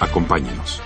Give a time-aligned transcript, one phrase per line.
[0.00, 0.80] Acompáñenos.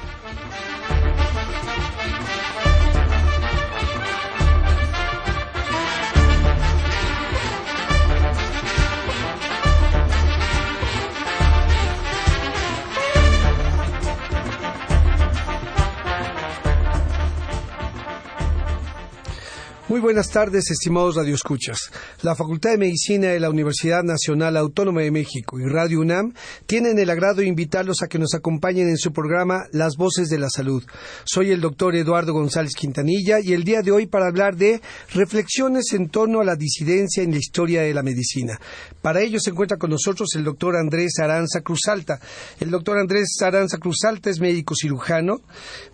[20.12, 21.90] Buenas tardes, estimados radioescuchas.
[22.20, 26.34] La Facultad de Medicina de la Universidad Nacional Autónoma de México y Radio UNAM
[26.66, 30.38] tienen el agrado de invitarlos a que nos acompañen en su programa Las Voces de
[30.38, 30.84] la Salud.
[31.24, 34.82] Soy el doctor Eduardo González Quintanilla y el día de hoy para hablar de
[35.14, 38.60] reflexiones en torno a la disidencia en la historia de la medicina.
[39.00, 42.20] Para ello se encuentra con nosotros el doctor Andrés Aranza Cruzalta.
[42.60, 45.40] El doctor Andrés Aranza Cruzalta es médico cirujano,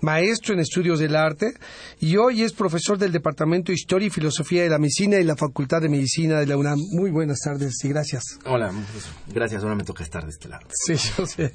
[0.01, 1.55] maestro en estudios del arte
[2.01, 5.37] y hoy es profesor del Departamento de Historia y Filosofía de la Medicina y la
[5.37, 6.79] Facultad de Medicina de la UNAM.
[6.91, 8.39] Muy buenas tardes y gracias.
[8.45, 8.73] Hola,
[9.33, 10.67] gracias, ahora me toca estar de este lado.
[10.71, 11.53] Sí, yo sé.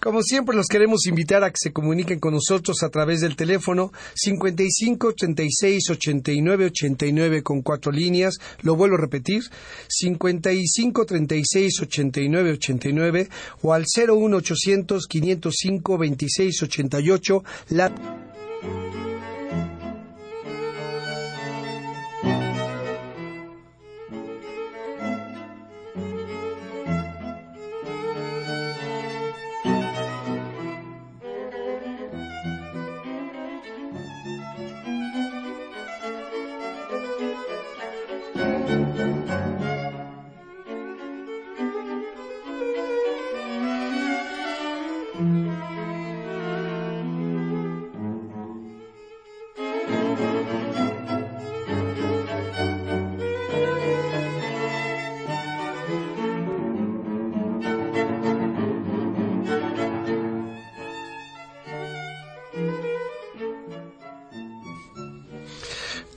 [0.00, 3.92] Como siempre, los queremos invitar a que se comuniquen con nosotros a través del teléfono
[4.14, 8.38] 55 36 89 89 con cuatro líneas.
[8.62, 9.42] Lo vuelvo a repetir:
[9.88, 13.28] 55 36 89 89
[13.62, 17.44] o al 01 800 505 26 88.
[17.68, 17.92] La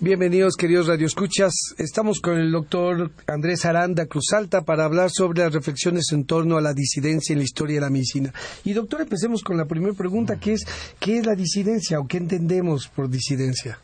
[0.05, 1.73] Bienvenidos, queridos radioescuchas.
[1.79, 6.61] Estamos con el doctor Andrés Aranda Cruzalta para hablar sobre las reflexiones en torno a
[6.61, 8.31] la disidencia en la historia de la medicina.
[8.63, 10.67] Y doctor, empecemos con la primera pregunta, que es
[10.99, 13.79] ¿qué es la disidencia o qué entendemos por disidencia?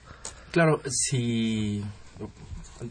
[0.52, 1.84] Claro, si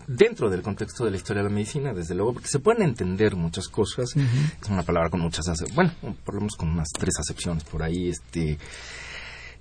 [0.09, 3.37] dentro del contexto de la historia de la medicina, desde luego, porque se pueden entender
[3.37, 5.93] muchas cosas, es una palabra con muchas, bueno,
[6.25, 8.59] por lo menos con unas tres acepciones por ahí, este,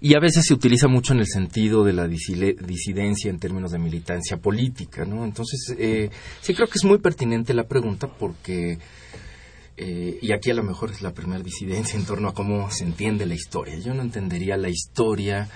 [0.02, 3.80] y a veces se utiliza mucho en el sentido de la disidencia en términos de
[3.80, 5.26] militancia política, ¿no?
[5.26, 6.10] Entonces, eh,
[6.42, 8.78] sí creo que es muy pertinente la pregunta porque,
[9.76, 12.86] eh, y aquí a lo mejor es la primera disidencia en torno a cómo se
[12.86, 13.78] entiende la historia.
[13.78, 15.50] Yo no entendería la historia,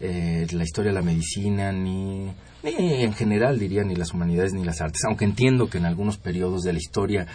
[0.00, 2.26] eh, la historia de la medicina, ni,
[2.64, 6.18] ni en general diría ni las humanidades ni las artes, aunque entiendo que en algunos
[6.18, 7.26] periodos de la historia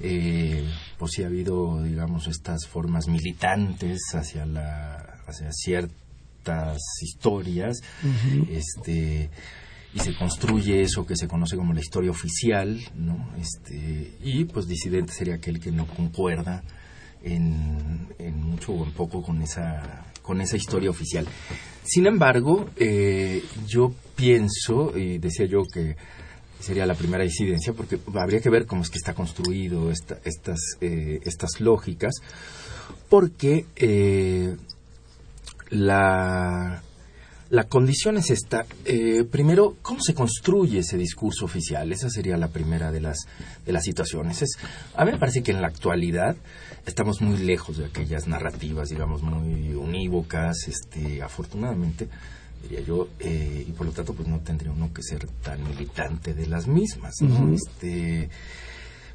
[0.00, 0.64] eh,
[0.96, 7.78] pues sí ha habido, digamos, estas formas militantes hacia la hacia ciertas historias,
[8.50, 9.30] este
[9.94, 13.30] y se construye eso que se conoce como la historia oficial, ¿no?
[13.40, 16.62] Este y pues disidente sería aquel que no concuerda
[17.22, 21.26] en, en mucho o en poco con esa con esa historia oficial.
[21.84, 25.96] Sin embargo, eh, yo pienso y decía yo que
[26.60, 30.58] sería la primera disidencia porque habría que ver cómo es que está construido esta- estas
[30.82, 32.12] eh, estas lógicas
[33.08, 34.54] porque eh,
[35.70, 36.82] la
[37.50, 38.66] la condición es esta.
[38.84, 41.90] Eh, primero, ¿cómo se construye ese discurso oficial?
[41.92, 43.26] Esa sería la primera de las,
[43.64, 44.42] de las situaciones.
[44.42, 44.58] Es,
[44.94, 46.36] a mí me parece que en la actualidad
[46.84, 52.08] estamos muy lejos de aquellas narrativas, digamos, muy unívocas, este, afortunadamente,
[52.62, 56.34] diría yo, eh, y por lo tanto, pues no tendría uno que ser tan militante
[56.34, 57.54] de las mismas, ¿no?
[57.54, 58.28] Este,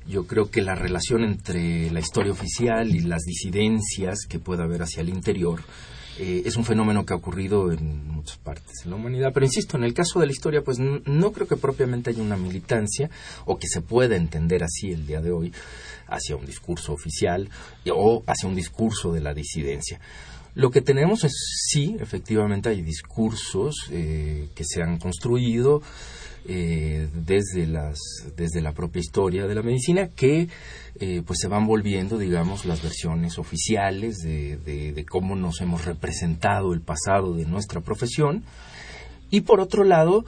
[0.08, 4.82] yo creo que la relación entre la historia oficial y las disidencias que pueda haber
[4.82, 5.62] hacia el interior
[6.20, 9.32] eh, es un fenómeno que ha ocurrido en muchas partes de la humanidad.
[9.34, 12.38] Pero insisto, en el caso de la historia, pues no creo que propiamente haya una
[12.38, 13.10] militancia
[13.46, 15.54] o que se pueda entender así el día de hoy
[16.08, 17.50] hacia un discurso oficial
[17.92, 20.00] o hacia un discurso de la disidencia.
[20.56, 21.34] Lo que tenemos es,
[21.72, 25.82] sí, efectivamente hay discursos eh, que se han construido
[26.46, 28.00] eh, desde las
[28.36, 30.50] desde la propia historia de la medicina que
[31.00, 36.74] eh, pues se van volviendo digamos las versiones oficiales de, de, cómo nos hemos representado
[36.74, 38.44] el pasado de nuestra profesión.
[39.30, 40.26] Y por otro lado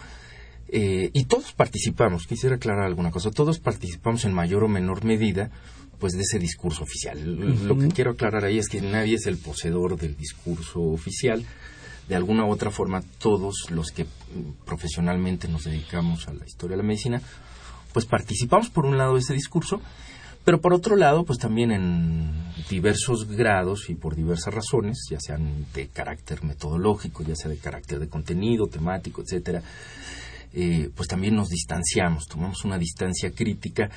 [0.70, 5.52] eh, y todos participamos quisiera aclarar alguna cosa todos participamos en mayor o menor medida
[6.00, 7.68] pues de ese discurso oficial.
[7.68, 11.46] Lo que quiero aclarar ahí es que nadie es el poseedor del discurso oficial
[12.08, 14.06] de alguna u otra forma todos los que
[14.66, 17.22] profesionalmente nos dedicamos a la historia de la medicina,
[17.94, 19.82] pues participamos por un lado de ese discurso,
[20.44, 22.32] pero por otro lado, pues también en
[22.70, 28.00] diversos grados y por diversas razones, ya sean de carácter metodológico, ya sea de carácter
[28.00, 29.64] de contenido, temático, etcétera,
[30.54, 33.90] eh, pues también nos distanciamos, tomamos una distancia crítica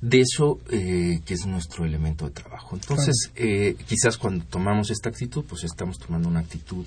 [0.00, 2.74] de eso eh, que es nuestro elemento de trabajo.
[2.74, 6.86] Entonces, eh, quizás cuando tomamos esta actitud, pues estamos tomando una actitud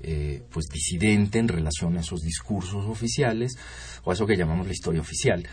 [0.00, 3.56] eh, pues disidente en relación a esos discursos oficiales
[4.04, 5.44] o a eso que llamamos la historia oficial.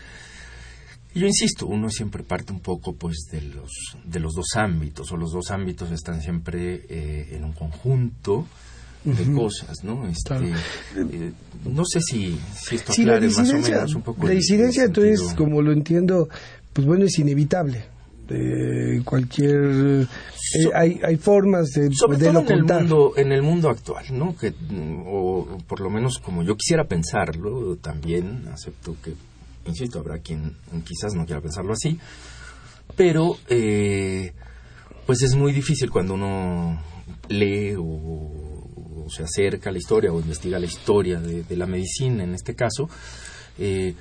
[1.14, 3.70] Y yo insisto, uno siempre parte un poco pues de los
[4.04, 6.84] de los dos ámbitos o los dos ámbitos están siempre
[7.36, 8.46] en un conjunto
[9.04, 10.08] de cosas, ¿no?
[10.08, 10.34] Este,
[11.64, 14.26] no sé si, si esto aclare más o menos un poco.
[14.26, 16.28] La disidencia, entonces, como lo entiendo,
[16.74, 17.84] pues bueno, es inevitable.
[18.28, 23.42] de cualquier eh, hay, hay formas de, sobre de todo en el mundo en el
[23.42, 24.54] mundo actual no que
[25.06, 29.12] o por lo menos como yo quisiera pensarlo también acepto que
[29.66, 31.98] insisto habrá quien quizás no quiera pensarlo así
[32.96, 34.32] pero eh,
[35.04, 36.80] pues es muy difícil cuando uno
[37.28, 42.24] lee o, se acerca a la historia o investiga la historia de, de la medicina
[42.24, 42.88] en este caso
[43.58, 43.94] eh,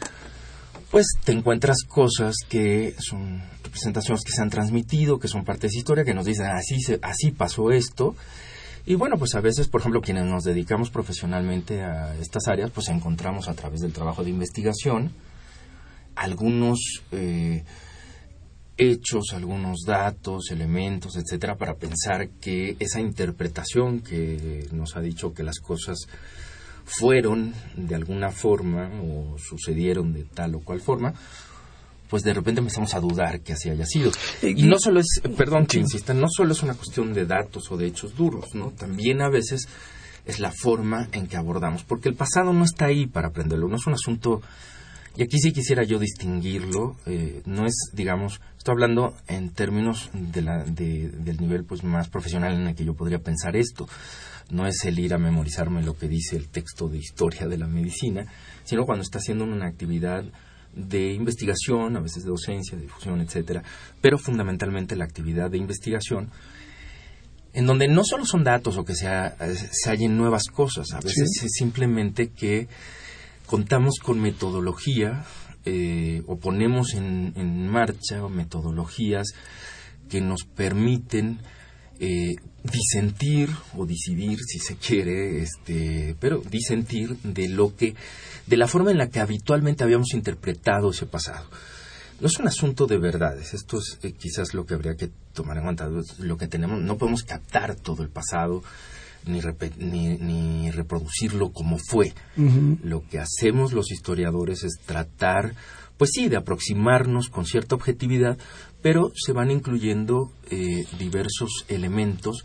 [0.94, 5.68] pues te encuentras cosas que son representaciones que se han transmitido, que son parte de
[5.70, 8.16] esa historia, que nos dicen así, así pasó esto.
[8.86, 12.90] Y bueno, pues a veces, por ejemplo, quienes nos dedicamos profesionalmente a estas áreas, pues
[12.90, 15.12] encontramos a través del trabajo de investigación
[16.14, 17.64] algunos eh,
[18.78, 25.42] hechos, algunos datos, elementos, etcétera, para pensar que esa interpretación que nos ha dicho que
[25.42, 26.06] las cosas
[26.86, 31.14] fueron de alguna forma o sucedieron de tal o cual forma,
[32.10, 34.12] pues de repente empezamos a dudar que así haya sido.
[34.42, 37.78] Y no solo es, perdón que insista, no solo es una cuestión de datos o
[37.78, 38.72] de hechos duros, ¿no?
[38.72, 39.68] También a veces
[40.26, 43.78] es la forma en que abordamos, porque el pasado no está ahí para aprenderlo, no
[43.78, 44.42] es un asunto,
[45.18, 50.42] y aquí sí quisiera yo distinguirlo, eh, no es, digamos, estoy hablando en términos de
[50.44, 53.88] la, de, del nivel pues más profesional en el que yo podría pensar esto
[54.50, 57.68] no es el ir a memorizarme lo que dice el texto de historia de la
[57.68, 58.26] medicina,
[58.64, 60.24] sino cuando está haciendo una actividad
[60.76, 63.64] de investigación, a veces de docencia, de difusión, etcétera,
[64.02, 66.32] pero fundamentalmente la actividad de investigación
[67.54, 69.08] en donde no solo son datos o que se,
[69.72, 72.68] se hallen nuevas cosas, a veces es simplemente que
[73.46, 75.24] contamos con metodología
[75.66, 79.28] eh, o ponemos en, en marcha metodologías
[80.10, 81.40] que nos permiten
[82.00, 87.96] eh, disentir o decidir si se quiere este pero disentir de lo que
[88.48, 91.46] de la forma en la que habitualmente habíamos interpretado ese pasado.
[92.22, 95.58] No es un asunto de verdades esto es eh, quizás lo que habría que tomar
[95.58, 95.90] en cuenta
[96.20, 98.64] lo que tenemos no podemos captar todo el pasado
[99.26, 102.14] ni, ni, reproducirlo como fue.
[102.36, 105.56] Lo que hacemos los historiadores es tratar
[106.04, 108.38] pues sí de aproximarnos con cierta objetividad
[108.82, 112.44] pero se van incluyendo eh, diversos elementos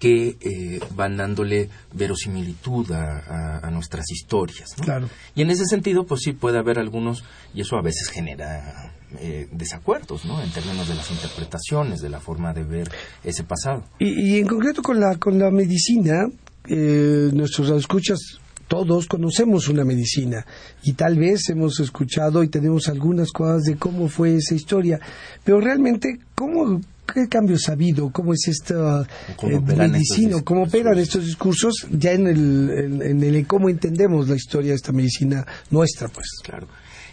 [0.00, 4.74] que eh, van dándole verosimilitud a, nuestras historias.
[4.74, 5.08] Claro.
[5.36, 7.22] Y en ese sentido, pues sí puede haber algunos,
[7.54, 10.42] y eso a veces genera eh, desacuerdos, ¿no?
[10.42, 12.90] En términos de las interpretaciones, de la forma de ver
[13.22, 13.84] ese pasado.
[14.00, 16.26] Y, en concreto con la, con la medicina,
[16.66, 20.46] nuestros escuchas todos conocemos una medicina
[20.84, 25.00] y tal vez hemos escuchado y tenemos algunas cosas de cómo fue esa historia,
[25.42, 26.80] pero realmente, ¿cómo,
[27.12, 28.10] ¿qué cambios ha habido?
[28.12, 29.02] ¿Cómo es esta
[29.42, 30.40] eh, medicina?
[30.44, 34.92] ¿Cómo operan estos discursos ya en el, en, el cómo entendemos la historia de esta
[34.92, 36.06] medicina nuestra?
[36.06, 36.68] pues Claro.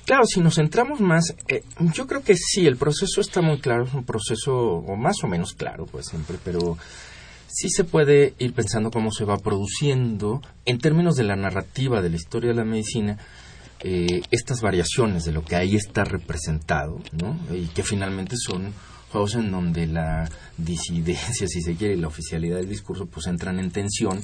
[0.06, 3.86] Claro, si nos centramos más, eh, yo creo que sí, el proceso está muy claro,
[3.86, 6.78] es un proceso, o más o menos claro, pues siempre, pero
[7.48, 12.10] sí se puede ir pensando cómo se va produciendo, en términos de la narrativa de
[12.10, 13.18] la historia de la medicina,
[13.80, 17.38] eh, estas variaciones de lo que ahí está representado, ¿no?
[17.56, 18.74] Y que finalmente son
[19.12, 23.60] juegos en donde la disidencia, si se quiere, y la oficialidad del discurso, pues entran
[23.60, 24.22] en tensión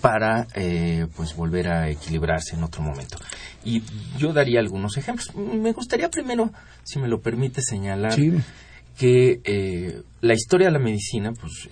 [0.00, 3.18] para eh, pues volver a equilibrarse en otro momento.
[3.64, 3.82] Y
[4.18, 5.32] yo daría algunos ejemplos.
[5.36, 8.18] Me gustaría primero, si me lo permite, señalar
[8.96, 11.68] que eh, la historia de la medicina pues,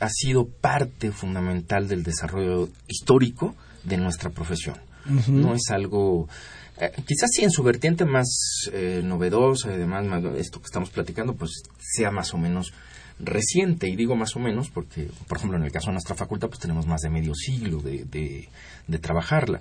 [0.00, 4.76] ha sido parte fundamental del desarrollo histórico de nuestra profesión.
[5.28, 6.28] No es algo...
[6.78, 8.28] eh, quizás sí en su vertiente más
[8.72, 12.72] eh, novedosa y demás, más- esto que estamos platicando, pues sea más o menos
[13.18, 13.88] reciente.
[13.88, 16.60] Y digo más o menos porque, por ejemplo, en el caso de nuestra facultad, pues
[16.60, 18.48] tenemos más de medio siglo de, de,
[18.86, 19.60] de trabajarla.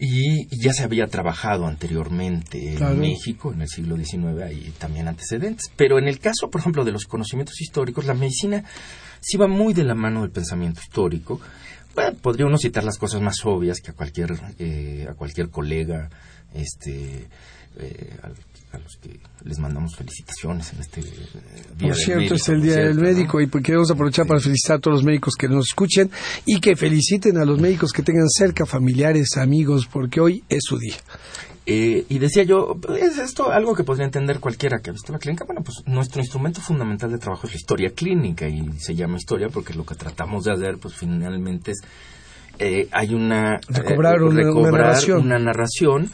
[0.00, 2.94] Y ya se había trabajado anteriormente Claro.
[2.94, 5.70] en México, en el siglo XIX, hay también antecedentes.
[5.76, 8.62] Pero en el caso, por ejemplo, de los conocimientos históricos, la medicina
[9.20, 11.40] sí va muy de la mano del pensamiento histórico.
[11.96, 16.08] Bueno, podría uno citar las cosas más obvias que a cualquier, eh, a cualquier colega,
[16.54, 17.26] este,
[17.78, 18.34] eh, al-
[18.72, 21.04] a, los que les mandamos felicitaciones en este eh,
[21.76, 23.08] día Por cierto, médico, es el Día del cierto, ¿no?
[23.08, 26.10] Médico y pues queremos aprovechar para felicitar a todos los médicos que nos escuchen
[26.46, 30.78] y que feliciten a los médicos que tengan cerca, familiares, amigos, porque hoy es su
[30.78, 30.96] día.
[31.70, 35.18] Eh, y decía yo, ¿es esto algo que podría entender cualquiera que ha visto la
[35.18, 35.44] clínica?
[35.44, 39.48] Bueno, pues nuestro instrumento fundamental de trabajo es la historia clínica y se llama historia
[39.50, 41.78] porque lo que tratamos de hacer, pues finalmente es,
[42.58, 43.60] eh, hay una...
[43.68, 45.20] Recobrar eh, una- una recobrar narración.
[45.20, 46.10] una narración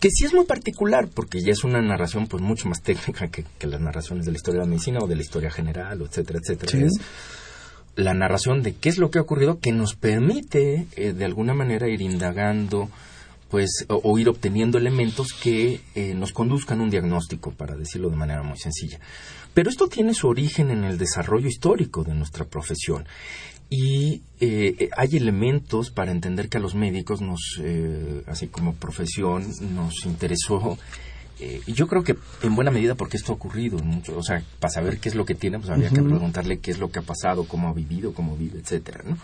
[0.00, 3.44] que sí es muy particular porque ya es una narración pues mucho más técnica que,
[3.58, 6.40] que las narraciones de la historia de la medicina o de la historia general, etcétera,
[6.42, 6.72] etcétera.
[6.72, 6.84] Sí.
[6.84, 7.00] Es
[7.96, 11.54] la narración de qué es lo que ha ocurrido que nos permite eh, de alguna
[11.54, 12.90] manera ir indagando
[13.50, 18.10] pues o, o ir obteniendo elementos que eh, nos conduzcan a un diagnóstico para decirlo
[18.10, 18.98] de manera muy sencilla
[19.52, 23.06] pero esto tiene su origen en el desarrollo histórico de nuestra profesión
[23.76, 28.74] y eh, eh, hay elementos para entender que a los médicos nos eh, así como
[28.74, 30.78] profesión nos interesó
[31.40, 34.42] eh, y yo creo que en buena medida porque esto ha ocurrido mucho, o sea,
[34.60, 37.00] para saber qué es lo que tiene, pues había que preguntarle qué es lo que
[37.00, 39.18] ha pasado, cómo ha vivido, cómo vive, etcétera, ¿no?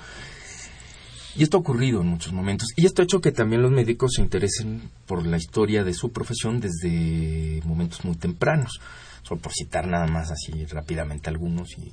[1.37, 2.71] Y esto ha ocurrido en muchos momentos.
[2.75, 6.11] Y esto ha hecho que también los médicos se interesen por la historia de su
[6.11, 8.81] profesión desde momentos muy tempranos.
[9.23, 11.93] Solo por citar nada más así rápidamente algunos y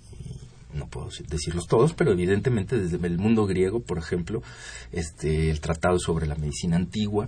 [0.78, 4.42] no puedo decirlos todos, pero evidentemente desde el mundo griego, por ejemplo,
[4.92, 7.28] este el tratado sobre la medicina antigua,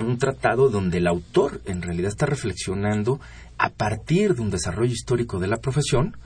[0.00, 3.20] un tratado donde el autor en realidad está reflexionando
[3.58, 6.16] a partir de un desarrollo histórico de la profesión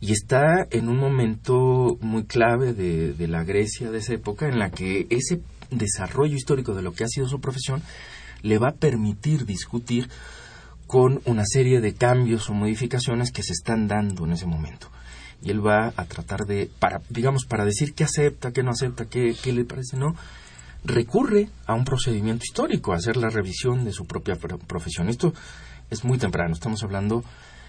[0.00, 4.58] y está en un momento muy clave de, de la Grecia de esa época en
[4.58, 5.40] la que ese
[5.70, 7.82] desarrollo histórico de lo que ha sido su profesión
[8.42, 10.08] le va a permitir discutir
[10.86, 14.88] con una serie de cambios o modificaciones que se están dando en ese momento.
[15.44, 19.06] Y él va a tratar de, para, digamos, para decir qué acepta, qué no acepta,
[19.06, 20.14] qué, qué le parece, no,
[20.84, 25.08] recurre a un procedimiento histórico, a hacer la revisión de su propia pro- profesión.
[25.08, 25.32] Esto
[25.90, 27.24] es muy temprano, estamos hablando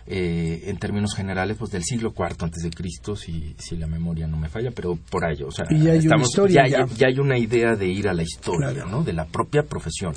[0.05, 4.27] eh, en términos generales pues del siglo IV antes de Cristo, si, si la memoria
[4.27, 6.83] no me falla, pero por ahí, o sea, Y ya hay una historia, ya, ya.
[6.83, 8.89] hay- ya hay una idea de ir a la historia, Claro.
[8.89, 9.03] ¿no?
[9.03, 10.13] De la propia profesión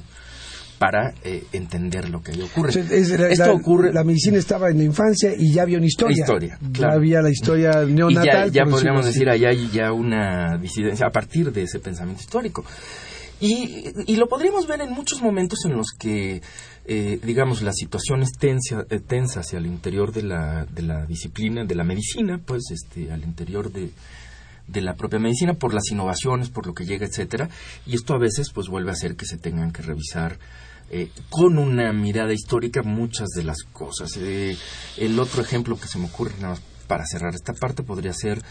[0.79, 2.71] para eh, entender lo que ahí ocurre.
[2.71, 5.87] Es la, Esto la- ocurre la medicina estaba en la infancia y ya había una
[5.87, 6.19] historia.
[6.21, 6.95] Historia, Ya claro.
[6.95, 8.53] había la historia y ya, neonatal.
[8.53, 12.65] ya por podríamos decir, ahí hay ya una disidencia a partir de ese pensamiento histórico.
[13.41, 16.41] Y, y lo podríamos ver en muchos momentos en los que,
[16.87, 21.05] eh, digamos, la situación es tensa, eh, tensa hacia el interior de la, de la
[21.05, 23.91] disciplina, de la medicina, pues, este, al interior de,
[24.69, 27.51] de la propia medicina, por las innovaciones, por lo que llega, etcétera.
[27.85, 30.39] Y esto a veces, pues, vuelve a hacer que se tengan que revisar
[30.91, 34.17] eh, con una mirada histórica muchas de las cosas.
[34.17, 34.57] Eh,
[34.97, 38.43] el otro ejemplo que se me ocurre, nada más para cerrar esta parte, podría ser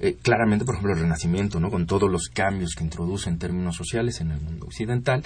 [0.00, 1.70] eh, claramente, por ejemplo, el Renacimiento, ¿no?
[1.70, 5.22] Con todos los cambios que introduce en términos sociales en el mundo occidental,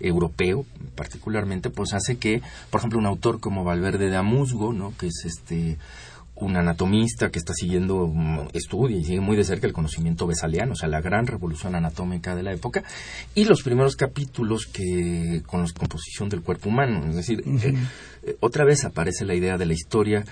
[0.00, 0.64] europeo
[0.96, 4.96] particularmente, pues hace que, por ejemplo, un autor como Valverde de Amusgo, ¿no?
[4.96, 5.78] Que es este
[6.40, 10.72] un anatomista que está siguiendo, mm, estudia y sigue muy de cerca el conocimiento besaliano,
[10.72, 12.84] o sea, la gran revolución anatómica de la época,
[13.34, 17.74] y los primeros capítulos que con la composición del cuerpo humano, es decir, eh,
[18.22, 20.24] eh, otra vez aparece la idea de la historia.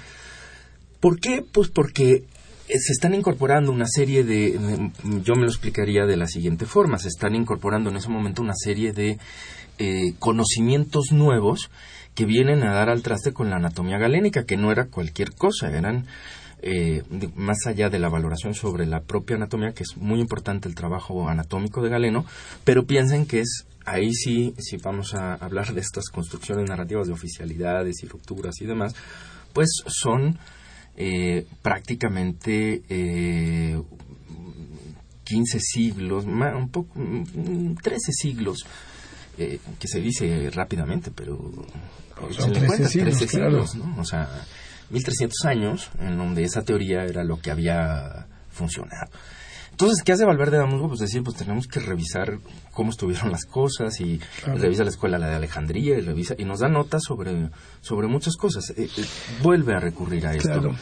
[1.01, 1.45] ¿Por qué?
[1.51, 2.25] Pues porque
[2.69, 4.91] eh, se están incorporando una serie de, de-
[5.23, 8.55] yo me lo explicaría de la siguiente forma, se están incorporando en ese momento una
[8.57, 9.19] serie de
[9.79, 11.71] eh, conocimientos nuevos
[12.17, 15.71] que vienen a dar al traste con la anatomía galénica, que no era cualquier cosa,
[15.71, 16.07] eran
[16.63, 17.03] eh,
[17.37, 21.29] más allá de la valoración sobre la propia anatomía, que es muy importante el trabajo
[21.29, 22.25] anatómico de Galeno,
[22.65, 27.13] pero piensen que es ahí sí, si vamos a hablar de estas construcciones narrativas de
[27.13, 28.95] oficialidades y rupturas y demás,
[29.53, 30.39] pues son
[30.97, 33.81] eh, prácticamente eh,
[35.25, 38.65] 15 siglos, un poco, mm, 13 siglos,
[39.39, 41.53] eh, que se dice rápidamente, pero
[42.31, 43.65] échenle 13 cuenta, siglos, 13 claro.
[43.75, 44.01] ¿no?
[44.01, 44.29] O sea,
[44.91, 49.11] 1300 años en donde esa teoría era lo que había funcionado.
[49.73, 50.89] Entonces, ¿qué hace Valverde de Amusgo?
[50.89, 52.39] Pues decir, pues tenemos que revisar
[52.73, 54.59] cómo estuvieron las cosas y Claro.
[54.59, 57.51] revisa la escuela la de Alejandría y revisa y nos da notas sobre
[57.83, 58.71] sobre muchas cosas.
[58.71, 59.05] Eh, eh,
[59.43, 60.49] vuelve a recurrir a esto.
[60.49, 60.75] Claro.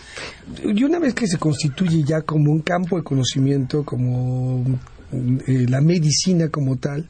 [0.62, 4.64] Y una vez que se constituye ya como un campo de conocimiento, como
[5.46, 7.06] eh, la medicina como tal.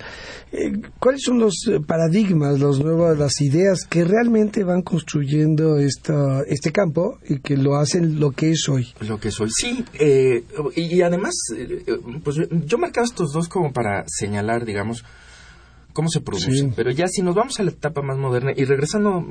[0.52, 6.42] Eh, ¿Cuáles son los eh, paradigmas, los nuevos, las ideas que realmente van construyendo esta,
[6.46, 8.88] este campo y que lo hacen lo que es hoy?
[9.00, 9.84] Lo que es hoy, sí.
[9.94, 10.44] eh,
[10.76, 11.84] y, además, eh,
[12.22, 15.04] pues yo marcaba estos dos como para señalar, digamos,
[15.92, 16.52] cómo se produce.
[16.52, 16.72] Sí.
[16.74, 19.26] Pero ya si nos vamos a la etapa más moderna y regresando,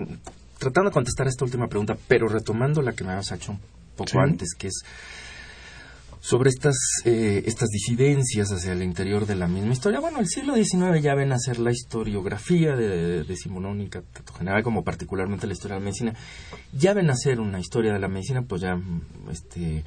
[0.60, 3.60] tratando de contestar esta última pregunta, pero retomando la que me habías hecho un
[3.96, 4.18] poco Sí.
[4.18, 4.82] antes, que es
[6.24, 10.00] sobre estas, eh, estas disidencias hacia el interior de la misma historia.
[10.00, 14.86] Bueno, el siglo XIX ya ven a ser la historiografía de decimonónica, tanto general como
[14.86, 16.13] particularmente la historia de la medicina,
[16.72, 18.80] ya ven a ser una historia de la medicina, pues ya
[19.30, 19.84] este,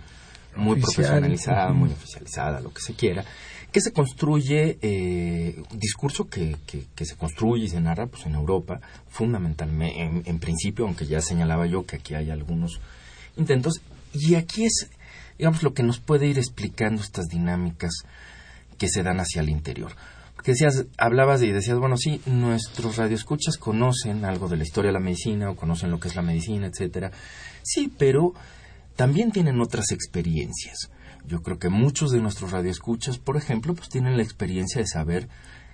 [0.56, 1.06] muy Oficial.
[1.06, 3.24] profesionalizada, muy oficializada, lo que se quiera,
[3.72, 8.26] que se construye, eh, un discurso que, que, que se construye y se narra pues,
[8.26, 8.78] en Europa,
[9.08, 12.78] fundamentalmente, en, en principio, aunque ya señalaba yo que aquí hay algunos
[13.38, 13.80] intentos,
[14.12, 14.90] y aquí es,
[15.38, 17.92] digamos, lo que nos puede ir explicando estas dinámicas
[18.78, 19.92] que se dan hacia el interior.
[20.34, 24.98] Porque decías, hablabas y decías, bueno, sí, nuestros radioescuchas conocen algo de la historia de
[24.98, 27.10] la medicina o conocen lo que es la medicina, etcétera.
[27.62, 28.34] Sí, pero
[28.96, 30.90] también tienen otras experiencias.
[31.26, 35.28] Yo creo que muchos de nuestros radioescuchas, por ejemplo, pues tienen la experiencia de saber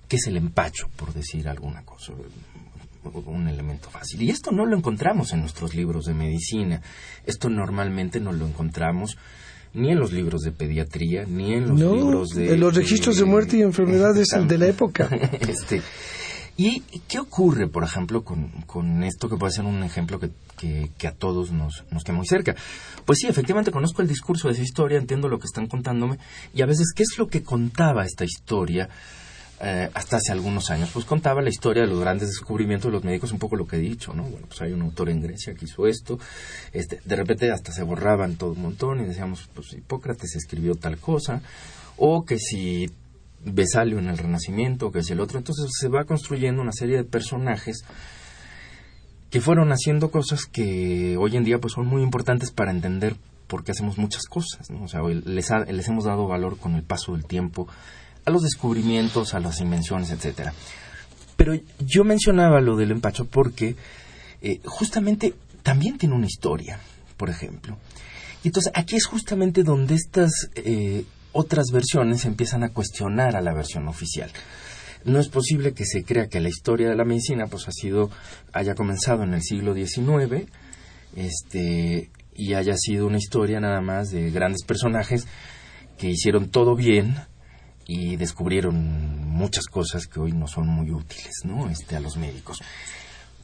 [0.09, 2.15] qué es el empacho, por decir alguna cosa,
[3.27, 4.23] un elemento fácil.
[4.23, 6.81] Y esto no lo encontramos en nuestros libros de medicina.
[7.27, 9.19] Esto normalmente no lo encontramos
[9.75, 12.55] ni en los libros de pediatría, ni en los No, libros de...
[12.55, 15.09] en los registros de muerte y enfermedades de la época.
[15.41, 15.83] este,
[16.57, 20.91] ¿Y qué ocurre, por ejemplo, con, con esto que puede ser un ejemplo que, que,
[20.99, 22.55] que a todos nos, nos queda muy cerca?
[23.07, 26.19] Pues sí, efectivamente conozco el discurso de esa historia, entiendo lo que están contándome,
[26.55, 28.91] y a veces, ¿qué es lo que contaba esta historia
[29.63, 30.91] eh, hasta hace algunos años?
[30.93, 33.77] Pues contaba la historia de los grandes descubrimientos de los médicos, un poco lo que
[33.77, 34.25] he dicho, ¿no?
[34.25, 36.19] Bueno, pues hay un autor en Grecia que hizo esto,
[36.73, 40.99] este, de repente hasta se borraban todo un montón y decíamos, pues Hipócrates escribió tal
[40.99, 41.41] cosa,
[41.97, 42.91] o que si
[43.45, 45.39] Besalio en el Renacimiento, que es el otro.
[45.39, 47.85] Entonces se va construyendo una serie de personajes
[49.31, 53.17] que fueron haciendo cosas que hoy en día pues son muy importantes para entender
[53.47, 54.71] por qué hacemos muchas cosas.
[54.71, 54.85] ¿no?
[54.85, 57.67] O sea, hoy les, ha- les hemos dado valor con el paso del tiempo
[58.25, 60.53] a los descubrimientos, a las invenciones, etcétera.
[61.37, 63.77] Pero yo mencionaba lo del empacho porque
[64.41, 66.79] eh, justamente también tiene una historia,
[67.17, 67.79] por ejemplo.
[68.43, 73.55] Y entonces aquí es justamente donde estas eh, otras versiones empiezan a cuestionar a la
[73.55, 74.31] versión oficial.
[75.05, 78.11] No es posible que se crea que la historia de la medicina pues ha sido
[78.53, 80.47] haya comenzado en el siglo XIX
[81.17, 85.27] este y haya sido una historia nada más de grandes personajes
[85.99, 87.17] que hicieron todo bien
[87.87, 91.69] y descubrieron muchas cosas que hoy no son muy útiles, ¿no?
[91.71, 92.61] Este a los médicos.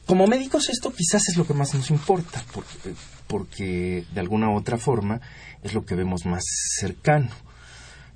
[0.05, 2.93] Como médicos esto quizás es lo que más nos importa, porque,
[3.27, 5.21] porque de alguna u otra forma
[5.61, 6.43] es lo que vemos más
[6.79, 7.29] cercano.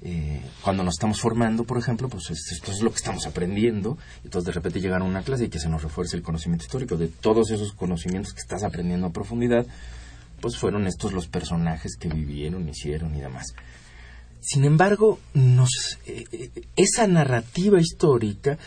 [0.05, 3.97] Eh, cuando nos estamos formando, por ejemplo, pues es- esto es lo que estamos aprendiendo,
[4.25, 6.97] entonces de repente llegar a una clase y que se nos refuerce el conocimiento histórico
[6.97, 9.65] de todos esos conocimientos que estás aprendiendo a profundidad,
[10.41, 13.53] pues fueron estos los personajes que vivieron, hicieron y demás.
[14.43, 15.19] Sin embargo,
[16.05, 18.57] eh, eh, esa narrativa histórica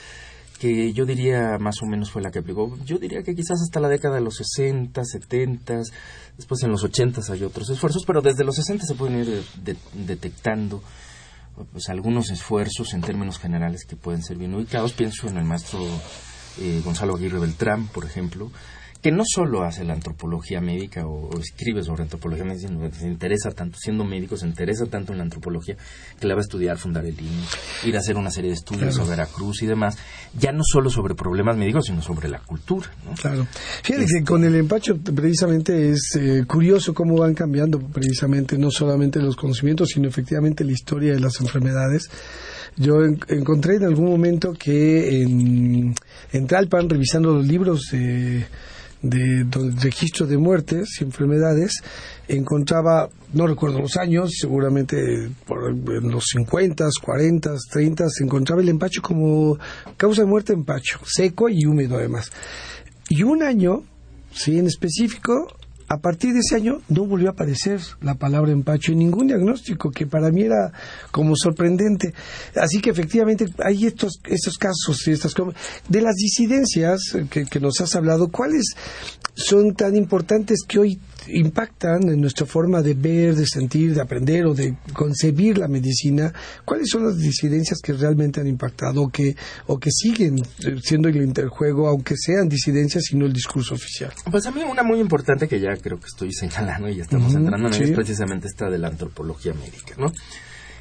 [0.58, 3.78] que yo diría más o menos fue la que aplicó, yo diría que quizás hasta
[3.78, 5.82] la década de los 60, 70,
[6.38, 9.76] después en los 80 hay otros esfuerzos, pero desde los 60 se pueden ir de-
[9.92, 10.82] detectando
[11.72, 14.92] pues algunos esfuerzos en términos generales que pueden ser bien ubicados.
[14.94, 15.80] Pienso en el maestro
[16.58, 18.50] eh, Gonzalo Aguirre Beltrán, por ejemplo,
[19.06, 22.96] que no solo hace la antropología médica o, o escribe sobre antropología médica, sino que
[22.96, 25.76] se interesa tanto, siendo médico, se interesa tanto en la antropología
[26.18, 27.44] que le va a estudiar, fundar el INE,
[27.84, 29.96] ir a hacer una serie de estudios sobre Veracruz y demás,
[30.36, 32.90] ya no solo sobre problemas médicos, sino sobre la cultura.
[33.04, 33.14] ¿no?
[33.14, 33.46] Claro.
[33.84, 39.20] Fíjate que con el empacho precisamente es eh, curioso cómo van cambiando precisamente no solamente
[39.20, 42.10] los conocimientos, sino efectivamente la historia de las enfermedades.
[42.76, 45.94] Yo en- encontré en algún momento que en,
[46.32, 47.92] en Tlalpan, revisando los libros
[49.02, 51.82] de, de, registro de muertes y enfermedades,
[52.28, 58.68] encontraba, no recuerdo los años, seguramente por en los 50, 40, 30, se encontraba el
[58.68, 59.58] empacho como
[59.96, 62.30] causa de muerte empacho, seco y húmedo además.
[63.08, 63.84] Y un año,
[64.32, 65.55] sí, en específico,
[65.88, 69.90] a partir de ese año no volvió a aparecer la palabra empacho en ningún diagnóstico,
[69.90, 70.72] que para mí era
[71.12, 72.12] como sorprendente.
[72.56, 75.34] Así que efectivamente hay estos, estos casos y estas
[75.88, 78.74] de las disidencias que, que nos has hablado, ¿cuáles
[79.34, 84.46] son tan importantes que hoy impactan en nuestra forma de ver, de sentir, de aprender
[84.46, 86.32] o de concebir la medicina?
[86.64, 89.36] ¿Cuáles son las disidencias que realmente han impactado o que,
[89.66, 90.36] o que siguen
[90.82, 94.12] siendo el interjuego, aunque sean disidencias y no el discurso oficial?
[94.30, 97.34] Pues a mí una muy importante que ya creo que estoy señalando y ya estamos
[97.34, 97.82] entrando en sí.
[97.84, 100.12] es precisamente esta de la antropología médica, ¿no?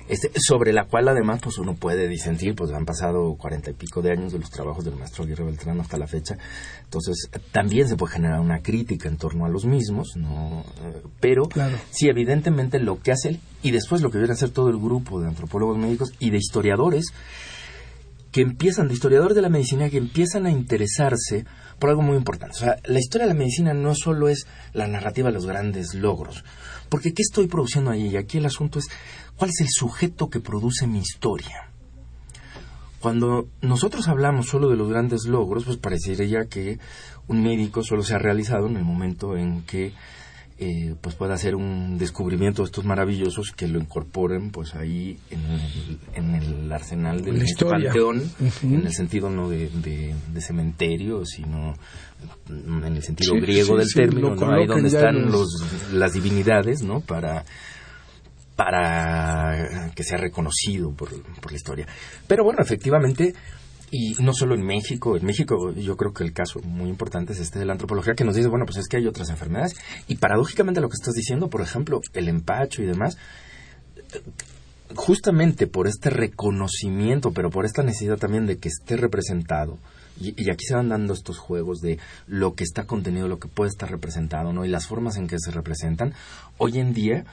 [0.08, 4.02] Este, sobre la cual además pues uno puede disentir, pues han pasado cuarenta y pico
[4.02, 6.38] de años de los trabajos del maestro Aguirre Beltrán hasta la fecha,
[6.84, 11.48] entonces también se puede generar una crítica en torno a los mismos, no, Eh, pero
[11.50, 11.78] Claro.
[11.90, 14.78] sí evidentemente lo que hace él y después lo que viene a hacer todo el
[14.78, 17.06] grupo de antropólogos médicos y de historiadores
[18.32, 21.46] que empiezan, de historiadores de la medicina, que empiezan a interesarse
[21.80, 22.56] por algo muy importante.
[22.58, 25.94] O sea, la historia de la medicina no solo es la narrativa de los grandes
[25.94, 26.44] logros,
[26.90, 28.08] porque ¿qué estoy produciendo ahí?
[28.10, 28.88] Y aquí el asunto es,
[29.38, 31.70] ¿cuál es el sujeto que produce mi historia?
[33.00, 36.80] Cuando nosotros hablamos solo de los grandes logros, pues parecería que
[37.28, 39.94] un médico solo se ha realizado en el momento en que
[40.58, 45.42] eh, pues pueda hacer un descubrimiento de estos maravillosos que lo incorporen pues ahí en
[45.52, 48.24] el, en el arsenal del panteón
[48.64, 51.74] en el sentido no de, de- de cementerio sino
[52.48, 56.14] en el sentido Sí, griego sí, del sí, término ahí donde están los- los, las
[56.14, 57.44] divinidades no para
[58.56, 61.88] para que sea reconocido por, por la historia.
[62.28, 63.34] Pero bueno, efectivamente,
[63.92, 67.40] y no solo en México, en México yo creo que el caso muy importante es
[67.40, 69.76] este de la antropología que nos dice, bueno, pues es que hay otras enfermedades.
[70.08, 73.18] Y paradójicamente lo que estás diciendo, por ejemplo, el empacho y demás,
[74.96, 79.78] justamente por este reconocimiento, pero por esta necesidad también de que esté representado,
[80.20, 83.50] y, y aquí se van dando estos juegos de lo que está contenido, lo que
[83.50, 84.64] puede estar representado, ¿no?
[84.64, 86.14] Y las formas en que se representan.
[86.58, 87.26] Hoy en día,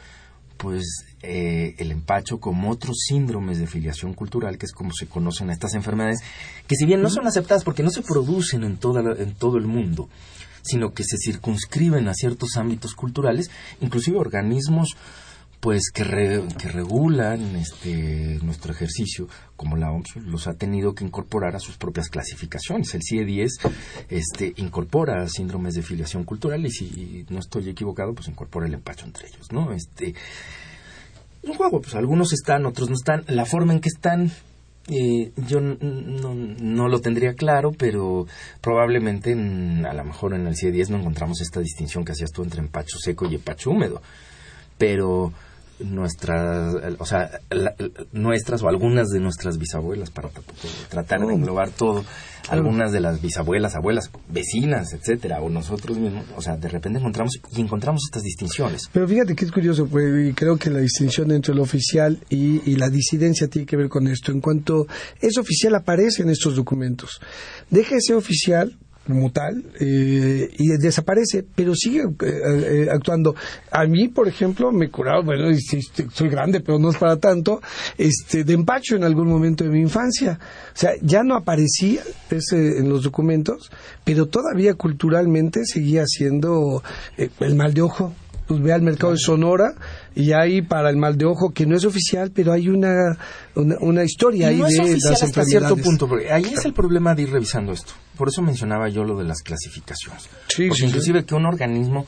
[0.63, 0.85] pues
[1.23, 5.53] eh, el empacho como otros síndromes de filiación cultural, que es como se conocen a
[5.53, 6.21] estas enfermedades,
[6.69, 9.59] que si bien no son aceptadas porque no se producen en, toda la- en todo
[9.59, 10.09] el mundo,
[10.63, 14.91] sino que se circunscriben a ciertos ámbitos culturales, inclusive organismos
[15.63, 21.05] pues que, re- que regulan este nuestro ejercicio como la OMS los ha tenido que
[21.05, 22.93] incorporar a sus propias clasificaciones.
[22.95, 23.71] El CIE-10
[24.09, 29.07] este incorpora síndromes de filiación cultural y si no estoy equivocado pues incorpora el empacho
[29.07, 30.15] entre ellos no este
[31.45, 33.23] es un juego pues algunos están otros no están.
[33.29, 34.33] La forma en que están
[34.89, 38.27] eh, yo no, no lo tendría claro, pero
[38.61, 42.43] probablemente en- a lo mejor en el CIE-10 no encontramos esta distinción que hacías tú
[42.43, 44.03] entre empacho seco y empacho húmedo.
[44.77, 45.33] Pero
[45.85, 47.75] nuestras, o sea, la-
[48.13, 51.31] nuestras o algunas de nuestras bisabuelas, para tampoco tratar de Oh.
[51.31, 52.05] englobar todo,
[52.49, 57.39] algunas de las bisabuelas, abuelas, vecinas, etcétera, o nosotros mismos, o sea, de repente encontramos
[57.57, 58.83] y encontramos estas distinciones.
[58.93, 62.69] Pero fíjate que es curioso, pues, y creo que la distinción entre lo oficial y,
[62.71, 64.33] y la disidencia tiene que ver con esto.
[64.33, 64.87] En cuanto
[65.21, 67.21] es oficial, aparece en estos documentos.
[67.71, 73.35] Deja de ser oficial como tal eh, y desaparece, pero sigue eh, eh, actuando.
[73.71, 75.49] A mí, por ejemplo, me he curado, bueno,
[76.13, 77.61] soy grande, pero no es para tanto,
[77.99, 80.39] este, de empacho en algún momento de mi infancia.
[80.75, 83.71] O sea, ya no aparecía ese en los documentos,
[84.05, 86.83] pero todavía culturalmente seguía siendo
[87.17, 88.15] eh, el mal de ojo
[88.53, 89.75] pues ve al mercado de Sonora
[90.15, 93.17] y hay para el mal de ojo que no es oficial, pero hay una,
[93.55, 96.73] una, una historia ahí es de oficial las hasta cierto punto, porque ahí es el
[96.73, 97.93] problema de ir revisando esto.
[98.17, 100.23] Por eso mencionaba yo lo de las clasificaciones.
[100.49, 102.07] Sí, porque sí, inclusive que un organismo,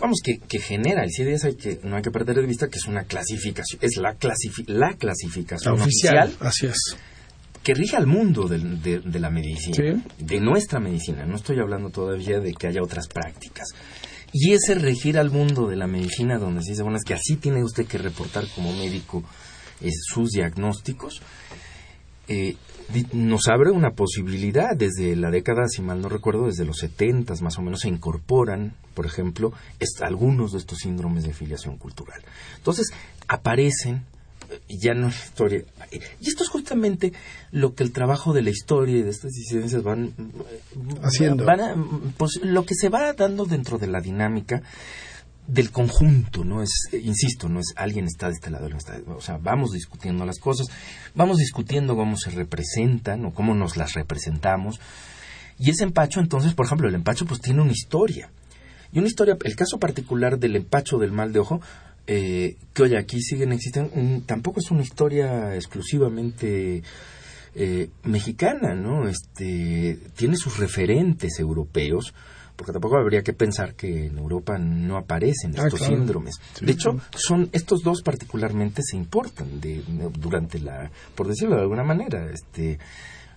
[0.00, 2.78] vamos, que, que genera el CIDS, hay que, no hay que perder de vista que
[2.78, 6.96] es una clasificación, es la, clasifi- la clasificación La oficial, Así es.
[7.62, 10.02] que rige al mundo de, de la medicina, Sí.
[10.24, 11.26] de nuestra medicina.
[11.26, 13.66] No estoy hablando todavía de que haya otras prácticas.
[14.32, 17.36] Y ese regir al mundo de la medicina, donde se dice, bueno, es que así
[17.36, 19.24] tiene usted que reportar como médico
[19.80, 21.20] eh, sus diagnósticos,
[22.28, 22.56] eh,
[23.12, 24.76] nos abre una posibilidad.
[24.76, 28.74] Desde la década, si mal no recuerdo, desde los 70 más o menos se incorporan,
[28.94, 29.52] por ejemplo,
[30.00, 32.20] algunos de estos síndromes de filiación cultural.
[32.56, 32.92] Entonces,
[33.26, 34.04] aparecen
[34.68, 35.62] ya no es historia.
[36.20, 37.12] Y esto es justamente
[37.52, 40.60] lo que el trabajo de la historia y de estas disidencias van eh,
[41.02, 41.44] Haciendo.
[41.44, 41.74] van a-
[42.16, 44.62] pues lo que se va dando dentro de la dinámica
[45.46, 48.98] del conjunto, no es, eh, insisto, no es alguien está de este lado, alguien está
[49.12, 50.68] o sea, vamos discutiendo las cosas,
[51.14, 54.78] vamos discutiendo cómo se representan o cómo nos las representamos.
[55.58, 58.30] Y ese empacho, entonces, por ejemplo, el empacho pues tiene una historia.
[58.92, 61.60] Y una historia, el caso particular del empacho del mal de ojo,
[62.06, 63.92] eh, que hoy aquí siguen existiendo,
[64.26, 66.82] tampoco es una historia exclusivamente
[67.54, 69.08] eh, mexicana, ¿no?
[69.08, 72.14] Este, tiene sus referentes europeos,
[72.56, 75.96] porque tampoco habría que pensar que en Europa no aparecen Ah, estos claro.
[75.96, 76.34] síndromes.
[76.54, 79.82] Sí, de hecho, son estos dos particularmente se importan de,
[80.18, 82.78] durante la, por decirlo de alguna manera, este,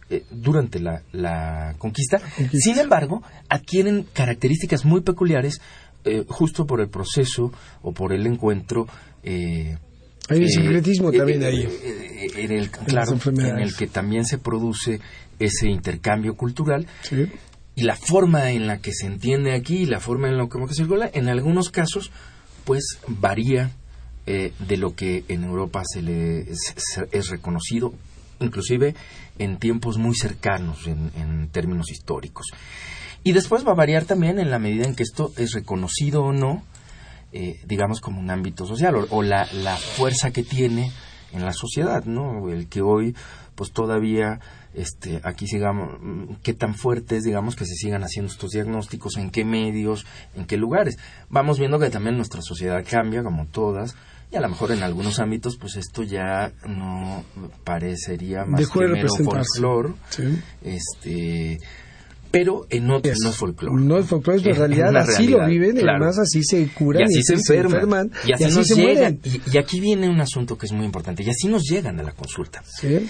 [0.10, 2.20] eh, durante la, la conquista.
[2.20, 2.58] conquista.
[2.60, 5.62] Sin embargo, adquieren características muy peculiares
[6.06, 8.88] eh, justo por el proceso o por el encuentro.
[9.24, 9.78] eh,
[10.30, 11.68] Hay un eh, sincretismo eh, también eh, ahí.
[12.38, 15.00] en el, claro, en el que también se produce
[15.40, 17.26] ese intercambio cultural Sí.
[17.76, 20.60] y la forma en la que se entiende aquí y la forma en la que,
[20.68, 22.12] que circula, en algunos casos,
[22.66, 23.72] pues varía
[24.26, 26.74] eh, de lo que en Europa se le es,
[27.12, 27.94] es reconocido,
[28.40, 28.96] inclusive
[29.40, 32.46] en tiempos muy cercanos en, en términos históricos.
[33.24, 36.34] Y después va a variar también en la medida en que esto es reconocido o
[36.34, 36.64] no,
[37.32, 40.92] eh, digamos, como un ámbito social, o, o la, la fuerza que tiene
[41.32, 42.50] en la sociedad, ¿no?
[42.50, 43.16] El que hoy,
[43.56, 44.40] pues todavía,
[44.76, 45.98] este, aquí sigamos,
[46.44, 50.06] qué tan fuerte es, digamos, que se sigan haciendo estos diagnósticos, en qué medios,
[50.36, 50.98] en qué lugares.
[51.30, 53.96] Vamos viendo que también nuestra sociedad cambia, como todas,
[54.32, 57.24] y a lo mejor en algunos ámbitos, pues esto ya no
[57.64, 60.40] parecería más Dejó que de mero folclore, Sí.
[60.64, 61.60] este,
[62.34, 63.80] pero en otros no es folclore.
[63.80, 67.20] No es folclore, es la realidad, así lo viven, y además así se curan y
[67.20, 69.20] así se enferman, y así, se llegan.
[69.22, 69.22] mueren.
[69.24, 72.04] Y, y aquí viene un asunto que es muy importante, y así nos llegan a
[72.04, 72.64] la consulta.
[72.66, 73.08] Sí.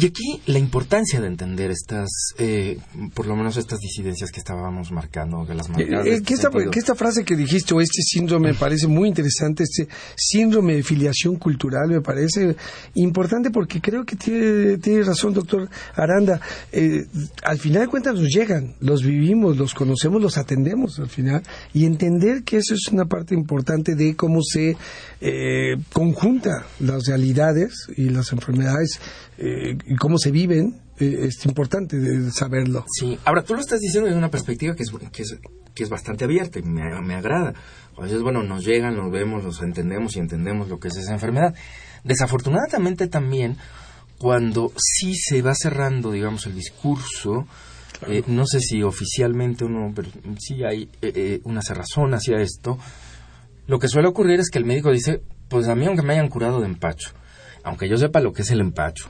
[0.00, 2.08] Y aquí la importancia de entender estas,
[2.38, 2.78] eh,
[3.14, 6.34] por lo menos estas disidencias que estábamos marcando, de las marcadas de Eh, este que,
[6.34, 6.70] esta, sentido.
[6.70, 10.84] que esta frase que dijiste, o este síndrome, me parece muy interesante, este síndrome de
[10.84, 12.54] filiación cultural, me parece
[12.94, 16.40] importante porque creo que tiene, tiene razón, doctor Aranda.
[16.70, 17.04] Eh,
[17.42, 21.42] al final de cuentas nos llegan, los vivimos, los conocemos, los atendemos al final,
[21.74, 24.76] y entender que eso es una parte importante de cómo se
[25.20, 29.00] eh, conjunta las realidades y las enfermedades
[29.38, 32.84] eh, y cómo se viven, eh, es importante de saberlo.
[32.92, 35.38] Sí, ahora tú lo estás diciendo desde una perspectiva que es, que es,
[35.74, 37.54] que es bastante abierta y me, me agrada.
[37.96, 41.12] A veces, bueno, nos llegan, nos vemos, los entendemos y entendemos lo que es esa
[41.12, 41.54] enfermedad.
[42.04, 43.56] Desafortunadamente también,
[44.18, 47.46] cuando sí se va cerrando, digamos, el discurso,
[48.06, 52.40] eh, no sé si oficialmente o no, pero sí hay eh, eh, una cerrazón hacia
[52.40, 52.78] esto,
[53.66, 56.28] lo que suele ocurrir es que el médico dice, pues a mí aunque me hayan
[56.28, 57.10] curado de empacho,
[57.68, 59.08] aunque yo sepa lo que es el empacho,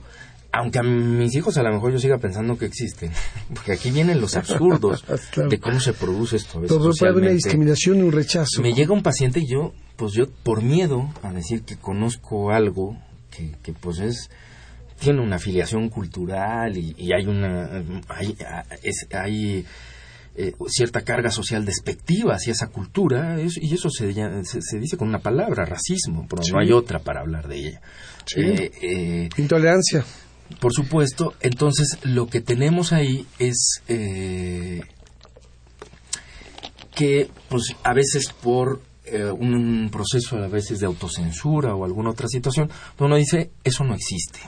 [0.52, 3.10] aunque a mis hijos a lo mejor yo siga pensando que existen,
[3.54, 5.48] porque aquí vienen los absurdos Claro.
[5.50, 8.62] de cómo se produce esto Pero puede haber una discriminación y un rechazo.
[8.62, 12.96] Me llega un paciente y yo, pues yo por miedo a decir que conozco algo
[13.30, 14.30] que, que pues es
[14.98, 18.36] tiene una afiliación cultural y, y hay una hay,
[18.82, 19.64] es- hay,
[20.34, 24.12] eh, cierta carga social despectiva hacia esa cultura es- y eso se,
[24.44, 26.52] se, se dice con una palabra racismo pero Sí.
[26.52, 27.80] no hay otra para hablar de ella
[28.26, 28.40] Sí.
[28.40, 30.04] Eh, eh, Intolerancia.
[30.60, 34.80] por supuesto, entonces lo que tenemos ahí es eh,
[36.94, 42.28] que, pues, a veces por eh, un proceso a veces de autocensura o alguna otra
[42.28, 44.40] situación, uno dice, eso no existe.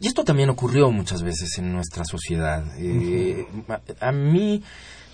[0.00, 2.64] Y esto también ocurrió muchas veces en nuestra sociedad.
[2.78, 4.62] Eh, a, a mí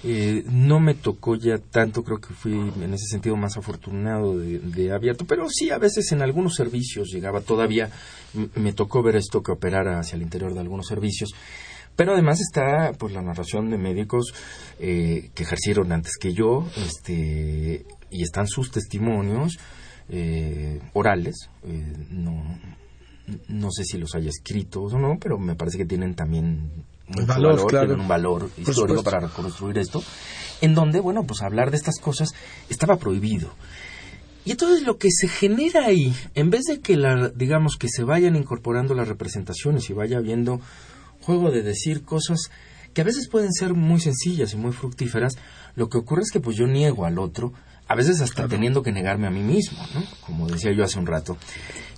[0.04, 4.60] eh, no me tocó ya tanto, creo que fui en ese sentido más afortunado de,
[4.60, 7.90] de abierto, pero sí a veces en algunos servicios llegaba todavía,
[8.54, 11.34] me tocó ver esto que operara hacia el interior de algunos servicios.
[11.96, 14.34] Pero además está pues la narración de médicos
[14.78, 19.58] eh, que ejercieron antes que yo, este, y están sus testimonios
[20.10, 21.48] eh, orales.
[21.64, 22.60] eh, no,
[23.48, 26.70] no sé si los haya escritos o no, pero me parece que tienen también
[27.08, 27.86] mucho Valor, valor, claro.
[27.86, 30.02] tienen un valor histórico para reconstruir esto,
[30.60, 32.34] en donde, bueno, pues hablar de estas cosas
[32.68, 33.50] estaba prohibido.
[34.44, 38.04] Y entonces lo que se genera ahí, en vez de que la, digamos que se
[38.04, 40.60] vayan incorporando las representaciones y vaya habiendo
[41.20, 42.50] juego de decir cosas
[42.94, 45.36] que a veces pueden ser muy sencillas y muy fructíferas,
[45.74, 47.52] lo que ocurre es que pues yo niego al otro,
[47.88, 50.02] a veces hasta teniendo que negarme a mí mismo, ¿no?
[50.20, 51.36] Como decía yo hace un rato.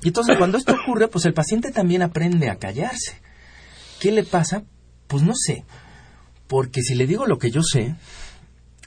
[0.02, 3.20] Y entonces cuando esto ocurre, pues el paciente también aprende a callarse.
[4.00, 4.64] ¿Qué le pasa?
[5.06, 5.64] Pues no sé.
[6.46, 7.96] Porque si le digo lo que yo sé,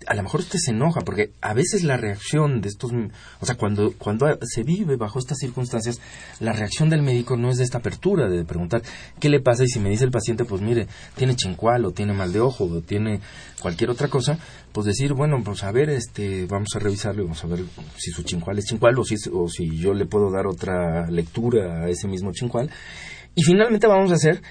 [0.07, 2.91] a lo mejor usted se enoja, porque a veces la reacción de estos,
[3.39, 5.99] o sea, cuando, cuando se vive bajo estas circunstancias,
[6.39, 8.81] la reacción del médico no es de esta apertura, de preguntar
[9.19, 12.13] qué le pasa y si me dice el paciente, pues mire, tiene chincual o tiene
[12.13, 13.21] mal de ojo o tiene
[13.61, 14.37] cualquier otra cosa,
[14.71, 17.59] pues decir, bueno, pues a ver, este, vamos a revisarlo y vamos a ver
[17.97, 21.83] si su chincual es chincual o si, o si yo le puedo dar otra lectura
[21.83, 22.69] a ese mismo chincual.
[23.35, 24.41] Y finalmente vamos a hacer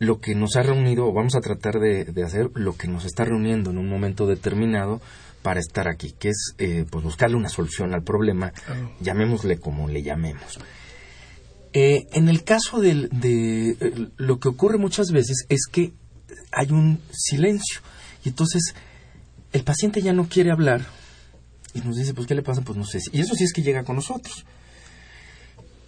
[0.00, 3.04] lo que nos ha reunido, o vamos a tratar de, de hacer lo que nos
[3.04, 5.00] está reuniendo en un momento determinado
[5.42, 8.52] para estar aquí, que es eh, pues buscarle una solución al problema,
[9.00, 10.58] llamémosle como le llamemos.
[11.72, 15.92] Eh, en el caso del- de, eh, lo que ocurre muchas veces es que
[16.52, 17.80] hay un silencio
[18.24, 18.74] y entonces
[19.52, 20.84] el paciente ya no quiere hablar
[21.74, 22.62] y nos dice, pues ¿qué le pasa?
[22.62, 22.98] Pues no sé.
[23.12, 24.44] Y eso sí es que llega con nosotros.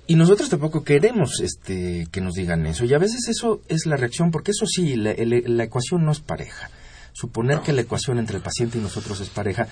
[0.07, 2.85] Y nosotros tampoco queremos este, que nos digan eso.
[2.85, 6.13] Y a veces eso es la reacción, porque eso sí, la, el- la ecuación no
[6.13, 6.71] es pareja.
[7.13, 9.69] Suponer que la ecuación entre el paciente y nosotros es pareja,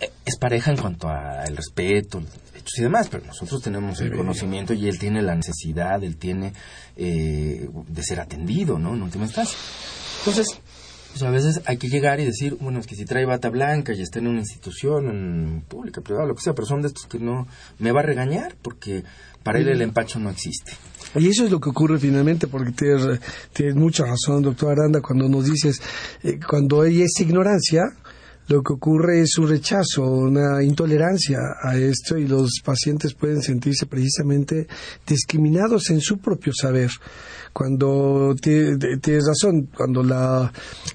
[0.00, 4.16] eh, es pareja en cuanto al respeto, los derechos y demás, pero nosotros tenemos el
[4.16, 6.52] conocimiento y él tiene la necesidad, él tiene
[6.96, 8.94] eh, de ser atendido, ¿no?
[8.94, 9.56] En última instancia.
[10.20, 10.46] Entonces,
[11.12, 13.92] Pues a veces hay que llegar y decir, bueno, es que si trae bata blanca
[13.94, 17.06] y está en una institución en pública, privada, lo que sea, pero son de estos
[17.06, 17.46] que no
[17.78, 19.04] me va a regañar porque
[19.44, 20.72] para él el empacho no existe.
[21.14, 23.20] Y eso es lo que ocurre finalmente, porque tienes,
[23.52, 25.80] tienes mucha razón, doctor Aranda, cuando nos dices,
[26.24, 27.82] eh, cuando hay esta ignorancia,
[28.48, 33.86] lo que ocurre es un rechazo, una intolerancia a esto y los pacientes pueden sentirse
[33.86, 34.66] precisamente
[35.06, 36.90] discriminados en su propio saber.
[37.54, 40.52] Cuando tienes razón, cuando la,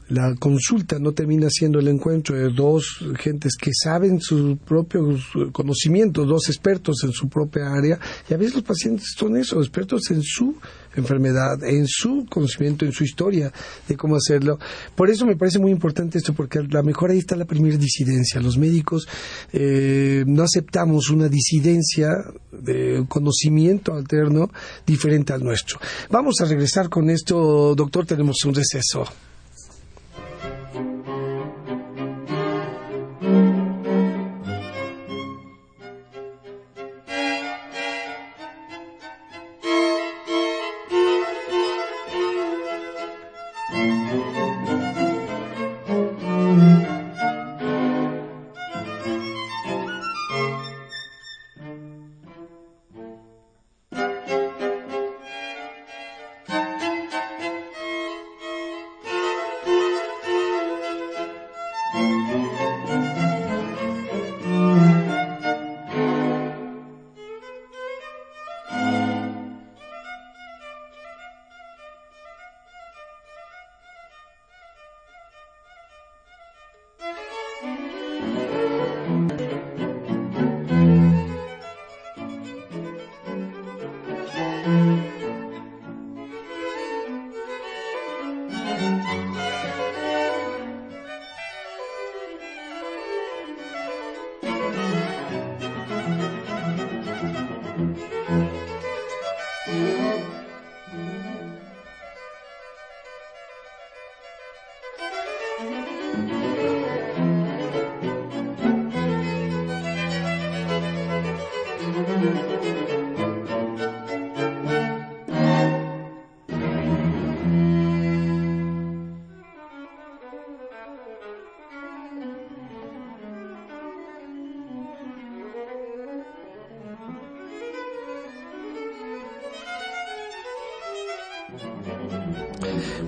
[0.10, 6.28] la consulta no termina siendo el encuentro de dos gentes que saben sus propios conocimientos,
[6.28, 7.98] dos expertos en su propia área,
[8.30, 10.54] y a veces los pacientes son eso, expertos en su
[10.96, 13.52] enfermedad, en su conocimiento, en su historia
[13.88, 14.60] de cómo hacerlo.
[14.96, 17.78] Por eso me parece muy importante esto, porque a lo mejor ahí está la primera
[17.78, 18.42] disidencia.
[18.42, 19.08] Los médicos
[19.54, 22.10] eh, no aceptamos una disidencia
[22.52, 24.52] de conocimiento alterno
[24.86, 25.80] diferente al nuestro.
[26.10, 29.06] Vamos a regresar con esto, doctor, tenemos un receso.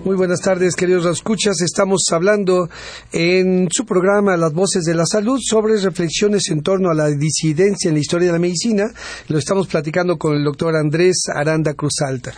[0.03, 1.61] Muy buenas tardes, queridos escuchas.
[1.61, 2.67] Estamos hablando
[3.11, 7.87] en su programa Las Voces de la Salud sobre reflexiones en torno a la disidencia
[7.87, 8.91] en la historia de la medicina.
[9.27, 12.33] Lo estamos platicando con el doctor Andrés Aranda Cruz Alta.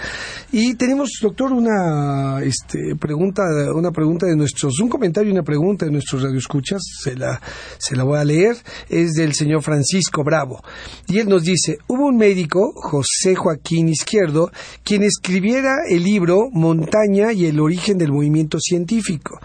[0.56, 3.42] Y tenemos, doctor, una este, pregunta,
[3.74, 6.80] una pregunta de nuestros, un comentario y una pregunta de nuestros radioescuchas.
[7.02, 7.42] Se la,
[7.80, 8.56] se la voy a leer.
[8.88, 10.62] Es del señor Francisco Bravo.
[11.08, 14.52] Y él nos dice: hubo un médico, José Joaquín Izquierdo,
[14.84, 19.40] quien escribiera el libro Montaña y el origen del movimiento científico.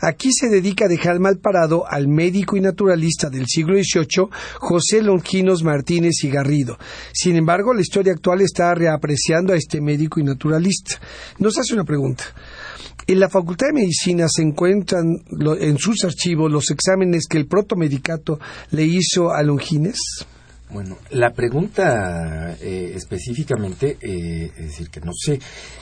[0.00, 4.28] Aquí se dedica a dejar mal parado al médico y naturalista del siglo XVIII,
[4.60, 6.78] José Longinos Martínez y Garrido.
[7.12, 10.53] Sin embargo, la historia actual está reapreciando a este médico y naturalista.
[11.38, 12.24] Nos hace una pregunta.
[13.06, 15.04] En la Facultad de Medicina se encuentran
[15.60, 18.40] en sus archivos los exámenes que el protomedicato
[18.70, 20.26] le hizo a Longines.
[20.70, 25.38] Bueno, la pregunta eh, específicamente, eh, es decir, que no sé,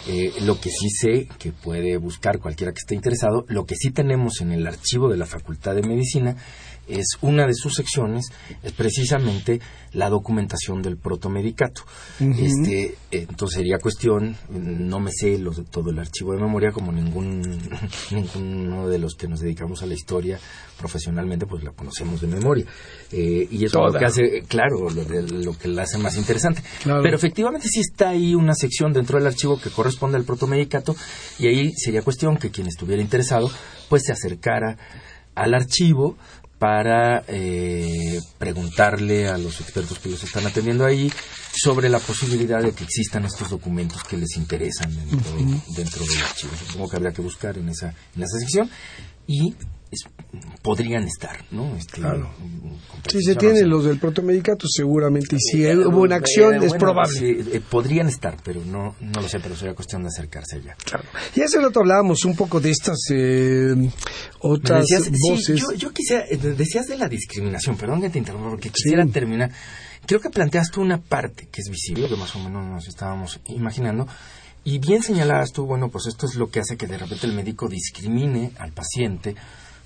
[0.08, 3.90] eh, lo que sí sé, que puede buscar cualquiera que esté interesado, lo que sí
[3.92, 6.36] tenemos en el archivo de la Facultad de Medicina
[6.88, 8.26] es una de sus secciones,
[8.62, 9.60] es precisamente
[9.92, 11.82] la documentación del protomedicato.
[12.20, 16.92] este, eh, entonces sería cuestión, no me sé los- todo el archivo de memoria como
[16.92, 17.40] ningún,
[18.10, 20.38] ninguno de los que nos dedicamos a la historia
[20.78, 22.64] profesionalmente, pues la conocemos de memoria.
[23.12, 26.62] Eh, y eso es lo que hace, claro, lo, lo que la hace más interesante.
[26.82, 27.02] Claro.
[27.02, 30.94] Pero efectivamente sí está ahí una sección dentro del archivo que corresponde al protomedicato
[31.38, 33.50] y ahí sería cuestión que quien estuviera interesado
[33.88, 34.76] pues se acercara
[35.34, 36.16] al archivo
[36.62, 41.12] para eh, preguntarle a los expertos que los están atendiendo ahí
[41.52, 45.32] sobre la posibilidad de que existan estos documentos que les interesan dentro,
[45.74, 46.52] dentro del archivo.
[46.64, 48.70] Supongo que habría que buscar en esa, en esa sección
[49.26, 49.56] y
[49.92, 50.04] es-
[50.62, 51.76] podrían estar, ¿no?
[51.76, 52.30] Este, Claro.
[53.08, 53.64] Si se tienen sí.
[53.64, 55.36] los del protomedicato, seguramente.
[55.36, 57.12] Y si hubo una acción, Eh, es probable.
[57.18, 60.76] sí, eh, podrían estar, pero no, no lo sé, pero sería cuestión de acercarse allá.
[60.84, 61.04] Claro.
[61.34, 63.74] Y hace rato hablábamos un poco de estas eh,
[64.40, 65.60] otras decías, sí, voces.
[65.60, 69.50] yo, yo quisiera, eh, decías de la discriminación, perdón que te interrumpa, porque quisiera terminar.
[70.06, 74.06] Creo que planteaste una parte que es visible, que más o menos nos estábamos imaginando,
[74.64, 77.32] Y bien señalabas tú, bueno, pues esto es lo que hace que de repente el
[77.32, 79.34] médico discrimine al paciente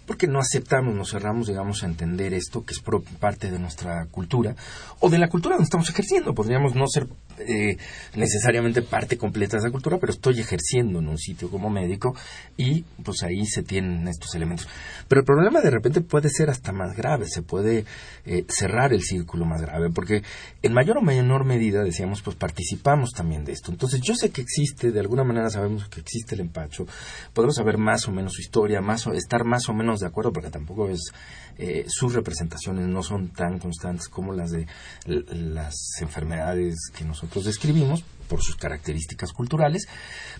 [0.06, 2.82] porque no aceptamos, nos cerramos, digamos, a entender esto que es
[3.18, 4.54] parte de nuestra cultura
[5.00, 6.34] o de la cultura donde estamos ejerciendo.
[6.34, 7.08] Podríamos no ser
[7.38, 7.76] eh,
[8.14, 12.14] necesariamente parte completa de esa cultura, pero estoy ejerciendo en un sitio como médico
[12.56, 14.68] y pues ahí se tienen estos elementos.
[15.08, 17.84] Pero el problema de repente puede ser hasta más grave, se puede
[18.24, 20.22] eh, cerrar el círculo más grave, porque
[20.62, 23.70] en mayor o menor medida, decíamos, pues participamos también de esto.
[23.70, 26.86] Entonces yo sé que existe, de alguna manera sabemos que existe el empacho,
[27.32, 30.32] podemos saber más o menos su historia, más o, estar más o menos de acuerdo,
[30.32, 31.12] porque tampoco es
[31.58, 34.66] eh, sus representaciones no son tan constantes como las de
[35.06, 39.86] las enfermedades que nosotros describimos por sus características culturales.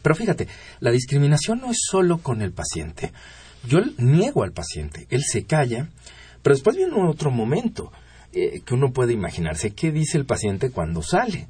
[0.03, 0.49] Pero fíjate,
[0.81, 3.13] la discriminación no es solo con el paciente.
[3.67, 5.89] Yo niego al paciente, él se calla,
[6.43, 7.93] pero después viene otro momento
[8.33, 9.73] eh, que uno puede imaginarse.
[9.73, 11.49] ¿Qué dice el paciente cuando sale?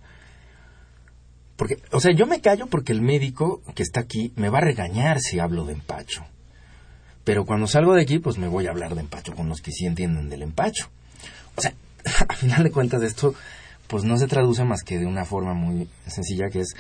[1.57, 4.62] Porque, o sea, yo me callo porque el médico que está aquí me va a
[4.62, 6.24] regañar si hablo de empacho.
[7.24, 9.72] Pero cuando salgo de aquí, pues me voy a hablar de empacho con los que
[9.72, 10.89] sí entienden del empacho.
[11.57, 11.74] O sea,
[12.28, 13.34] a final de cuentas esto,
[13.89, 16.74] pues no se traduce más que de una forma muy sencilla que es,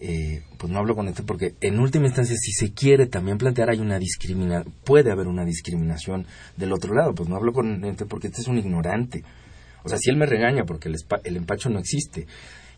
[0.00, 3.70] eh, pues no hablo con este porque en última instancia si se quiere también plantear
[3.70, 8.06] hay una discriminación, puede haber una discriminación del otro lado, pues no hablo con este
[8.06, 9.24] porque este es un ignorante.
[9.82, 12.26] O sea, si él me regaña porque el, el empacho no existe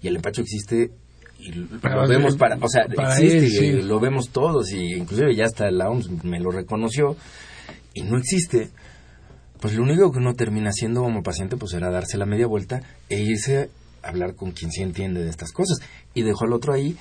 [0.01, 0.91] y el empacho existe
[1.39, 5.91] y lo vemos para, o sea, existe, lo vemos todos y inclusive ya hasta la
[5.91, 7.17] OMS me lo reconoció
[7.95, 8.71] y no existe,
[9.63, 12.83] pues lo único que uno termina haciendo como paciente pues era darse la media vuelta
[13.09, 13.71] e irse
[14.03, 15.79] a hablar con quien sí entiende de estas cosas
[16.15, 16.97] y dejó al otro ahí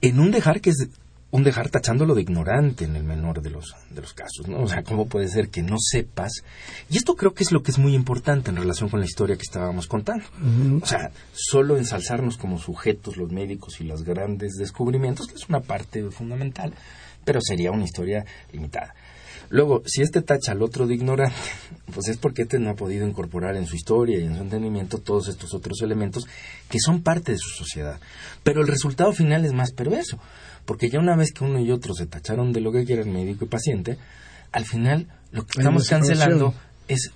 [0.00, 0.88] en un dejar que es
[1.30, 4.64] un dejar tachándolo de ignorante en el menor de los, de los casos, ¿no?
[4.64, 6.42] O sea, ¿cómo puede ser que no sepas?
[6.90, 9.36] Y esto creo que es lo que es muy importante en relación con la historia
[9.36, 10.24] que estábamos contando.
[10.82, 15.60] O sea, solo ensalzarnos como sujetos los médicos y los grandes descubrimientos, que es una
[15.60, 16.74] parte fundamental,
[17.24, 18.94] pero sería una historia limitada.
[19.52, 21.36] Luego, si este tacha al otro de ignorante,
[21.94, 24.96] pues es porque este no ha podido incorporar en su historia y en su entendimiento
[24.96, 26.26] todos estos otros elementos
[26.70, 28.00] que son parte de su sociedad.
[28.42, 30.18] Pero el resultado final es más perverso,
[30.64, 33.10] porque ya una vez que uno y otro se tacharon de lo que quiere el
[33.10, 33.98] médico y paciente,
[34.52, 36.54] al final lo que estamos cancelando
[36.88, 37.12] es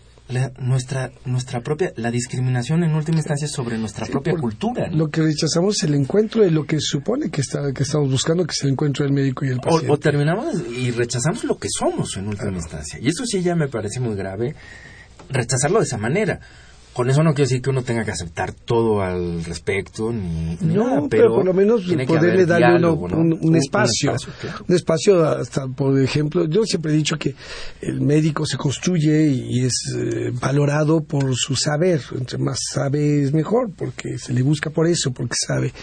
[0.59, 5.77] nuestra nuestra propia la discriminación en última instancia sobre nuestra propia cultura lo que rechazamos
[5.77, 8.71] es el encuentro de lo que supone que está que estamos buscando que es el
[8.71, 9.91] encuentro del médico y el paciente.
[9.91, 12.99] o, terminamos y rechazamos lo que somos en última instancia.
[13.01, 14.55] Y eso sí ya me parece muy grave
[15.29, 16.41] rechazarlo de esa manera
[16.97, 21.07] con eso no quiero decir que uno tenga que aceptar todo al respecto, ni, no,
[21.11, 24.15] pero, por lo menos poderle darle un, espacio.
[24.67, 27.35] Un espacio, hasta, por ejemplo, yo siempre he dicho que
[27.83, 32.01] el médico se construye y, es eh, valorado por su saber.
[32.19, 35.75] Entre más sabe es mejor, porque se le busca por eso, porque sabe.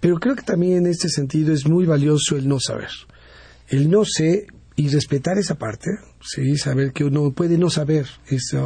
[0.00, 2.90] Pero creo que también en este sentido es muy valioso el no saber.
[3.68, 4.48] El no sé
[4.78, 5.90] y respetar esa parte,
[6.22, 8.58] sí, saber que uno puede no saber ese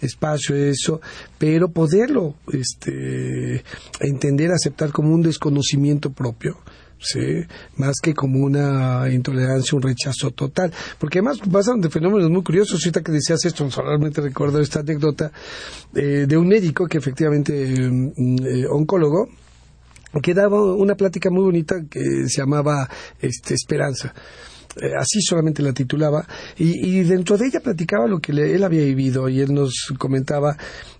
[0.00, 1.00] espacio, eso,
[1.36, 3.64] pero poderlo este,
[3.98, 6.58] entender, aceptar como un desconocimiento propio,
[7.00, 7.18] ¿sí?
[7.76, 10.72] más que como una intolerancia, un rechazo total.
[11.00, 12.80] Porque además pasan de fenómenos muy curiosos.
[12.80, 15.32] Ahorita que decías esto, solamente recuerdo esta anécdota
[15.92, 19.28] eh, de un médico que efectivamente, mm, eh, oncólogo,
[20.22, 22.88] que daba una plática muy bonita que se llamaba
[23.20, 24.14] este, Esperanza.
[24.80, 29.28] Eh, así solamente la titulaba, y, dentro de ella platicaba lo que él había vivido
[29.28, 30.56] y él nos comentaba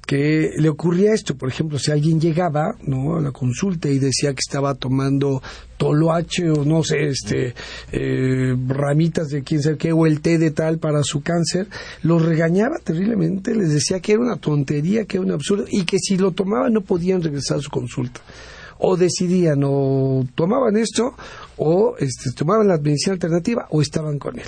[0.06, 3.16] que le ocurría esto, por ejemplo, si alguien llegaba ¿no?
[3.16, 5.40] a la consulta y decía que estaba tomando
[5.78, 7.54] toloache o no sé, este,
[7.92, 11.68] eh, ramitas de quién sabe qué o el té de tal para su cáncer,
[12.02, 15.98] los regañaba terriblemente, les decía que era una tontería, que era un absurdo y que
[15.98, 18.20] si lo tomaban no podían regresar a su consulta
[18.84, 21.14] o decidían o tomaban esto
[21.56, 24.46] o este, tomaban la medicina alternativa o estaban con él.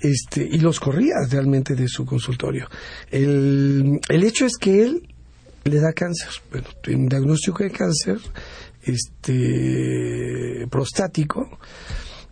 [0.00, 2.68] Este, y los corría realmente de su consultorio.
[3.10, 5.08] El, el hecho es que él
[5.64, 8.18] le da cáncer, bueno, un diagnóstico de cáncer
[8.82, 11.58] este, prostático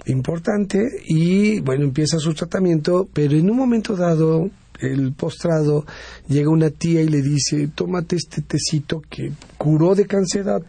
[0.06, 4.50] importante y bueno, empieza su tratamiento, pero en un momento dado
[4.82, 5.86] el postrado,
[6.28, 10.60] llega una tía y le dice, tómate este tecito que curó de cáncer a,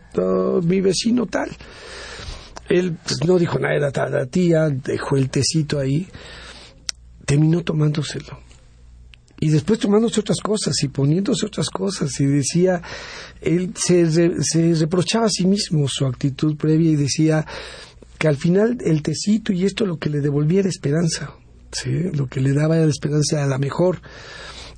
[0.62, 1.50] mi vecino tal.
[2.70, 6.08] Él pues, no dijo nada, a la tía dejó el tecito ahí,
[7.26, 8.40] terminó tomándoselo.
[9.40, 12.82] Y después tomándose otras cosas y poniéndose otras cosas y decía,
[13.42, 14.10] él se,
[14.42, 17.46] se reprochaba a sí mismo su actitud previa y decía
[18.18, 21.34] que al final el tecito y esto lo que le devolvía era esperanza
[21.74, 22.12] ¿sí?
[22.14, 24.02] lo que le daba la esperanza a la mejor.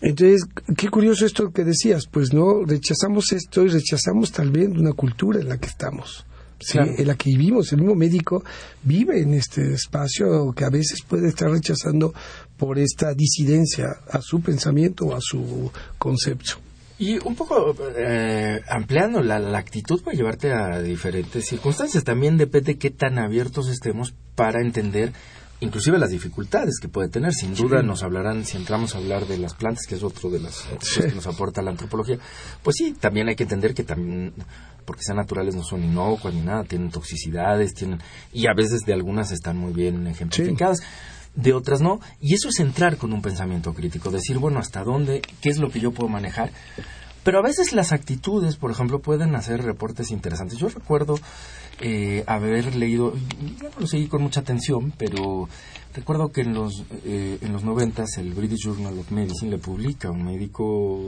[0.02, 0.46] Entonces,
[0.78, 5.40] qué curioso esto que decías, pues no, rechazamos esto y rechazamos tal vez una cultura
[5.40, 6.26] en la que estamos.
[6.60, 6.74] ¿sí?
[6.74, 6.92] Claro.
[6.98, 7.72] en la que vivimos.
[7.72, 8.44] El mismo médico
[8.84, 12.14] vive en este espacio que a veces puede estar rechazando
[12.58, 16.54] por esta disidencia a su pensamiento o a su concepto.
[16.98, 22.06] Y un poco eh, ampliando la, la actitud puede llevarte a diferentes circunstancias.
[22.06, 25.12] También depende qué tan abiertos estemos para entender
[25.62, 27.34] inclusive las dificultades que puede tener.
[27.34, 30.40] Sin duda nos hablarán, si entramos a hablar de las plantas, que es otro de
[30.40, 31.02] las Sí.
[31.02, 32.18] que nos aporta la antropología,
[32.64, 34.34] pues sí, también hay que entender que también,
[34.86, 38.00] porque sean naturales, no son inocuas ni nada, tienen toxicidades, tienen
[38.34, 40.80] y a veces de algunas están muy bien ejemplificadas.
[41.36, 45.22] De otras no, y eso es entrar con un pensamiento crítico, decir, bueno, ¿hasta dónde?
[45.42, 46.52] ¿Qué es lo que yo puedo manejar?
[47.26, 50.60] Pero a veces las actitudes, por ejemplo, pueden hacer reportes interesantes.
[50.60, 51.18] Yo recuerdo
[51.82, 53.14] eh, haber leído,
[53.60, 55.50] yo no lo seguí con mucha atención, pero
[55.96, 60.10] recuerdo que en los eh, en los noventas el British Journal of Medicine le publica
[60.10, 61.00] a un médico,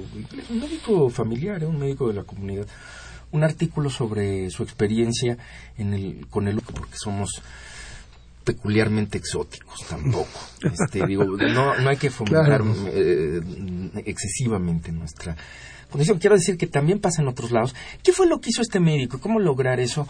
[0.50, 2.66] un médico familiar, eh, un médico de la comunidad,
[3.32, 5.38] un artículo sobre su experiencia
[5.78, 7.44] en el, con el porque somos
[8.44, 10.40] peculiarmente exóticos tampoco.
[10.64, 12.74] Este, digo, no, no hay que fomentar Claro.
[12.88, 13.40] eh,
[14.06, 15.36] excesivamente nuestra
[16.20, 17.76] Quiero decir que también pasa en otros lados.
[18.04, 19.20] ¿Qué fue lo que hizo este médico?
[19.20, 20.08] ¿Cómo lograr eso?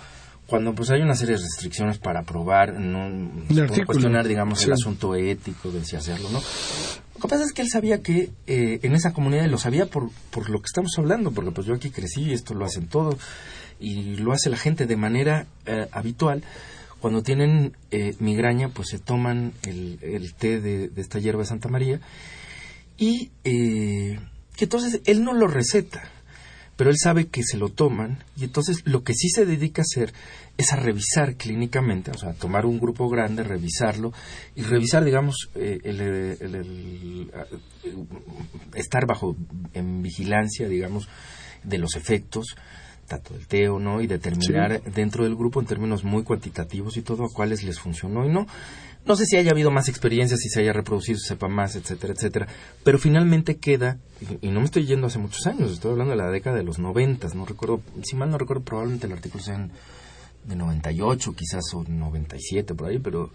[0.48, 5.14] Cuando pues hay una serie de restricciones para probar, no se cuestionar, digamos, el asunto
[5.14, 6.40] ético de si hacerlo, ¿no?
[6.40, 10.10] Lo que pasa es que él sabía que eh, en esa comunidad, lo sabía por,
[10.32, 13.18] por lo que estamos hablando, porque pues yo aquí crecí y esto lo hacen todos,
[13.80, 16.44] y lo hace la gente de manera eh, habitual.
[17.02, 21.48] Cuando tienen eh, migraña, pues se toman el, el té de, de esta hierba de
[21.48, 22.00] Santa María,
[22.98, 24.18] y eh,
[24.58, 26.04] que entonces él no lo receta,
[26.76, 29.86] pero él sabe que se lo toman, y entonces lo que sí se dedica a
[29.90, 30.14] hacer
[30.58, 34.12] es a revisar clínicamente, o sea, tomar un grupo grande, revisarlo,
[34.56, 37.32] y revisar, digamos, eh, el, el- el-
[37.84, 37.96] eh,
[38.76, 39.36] estar bajo
[39.74, 41.08] en vigilancia, digamos,
[41.64, 42.56] de los efectos,
[43.08, 44.02] tanto del teo, ¿no?
[44.02, 48.26] Y determinar dentro del grupo en términos muy cuantitativos y todo a cuáles les funcionó
[48.26, 48.46] y no.
[49.08, 52.14] No sé si haya habido más experiencias, si se haya reproducido, se sepa más, etcétera,
[52.14, 52.48] etcétera.
[52.84, 53.98] Pero finalmente queda,
[54.42, 56.78] y, no me estoy yendo hace muchos años, estoy hablando de la década de los
[56.78, 59.72] noventas, no recuerdo, si mal no recuerdo, probablemente el artículo sea en-
[60.44, 63.32] de 98 quizás o 97 por ahí, pero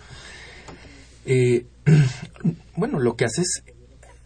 [1.25, 1.67] eh,
[2.77, 3.63] bueno, lo que hace es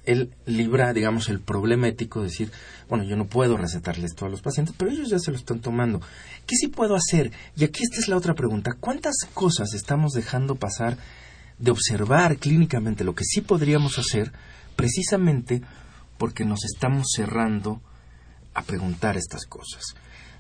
[0.04, 2.50] él libra, digamos, el problema ético de decir,
[2.88, 5.60] bueno, yo no puedo recetarle esto a los pacientes, pero ellos ya se lo están
[5.60, 6.00] tomando.
[6.46, 7.32] ¿Qué sí puedo hacer?
[7.56, 8.76] Y aquí esta es la otra pregunta.
[8.78, 10.96] ¿Cuántas cosas estamos dejando pasar
[11.58, 14.32] de observar clínicamente lo que sí podríamos hacer
[14.76, 15.62] precisamente
[16.18, 17.80] porque nos estamos cerrando
[18.54, 19.94] a preguntar estas cosas?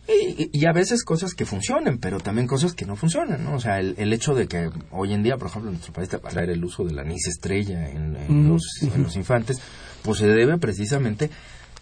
[0.08, 3.56] Y, y a veces cosas que funcionen, pero también cosas que no funcionan, ¿no?
[3.56, 6.08] O sea, el, el hecho de que hoy en día, por ejemplo, en nuestro país
[6.08, 9.58] te va a traer el uso de la anís estrella en, los, en los infantes,
[10.02, 11.28] pues se debe precisamente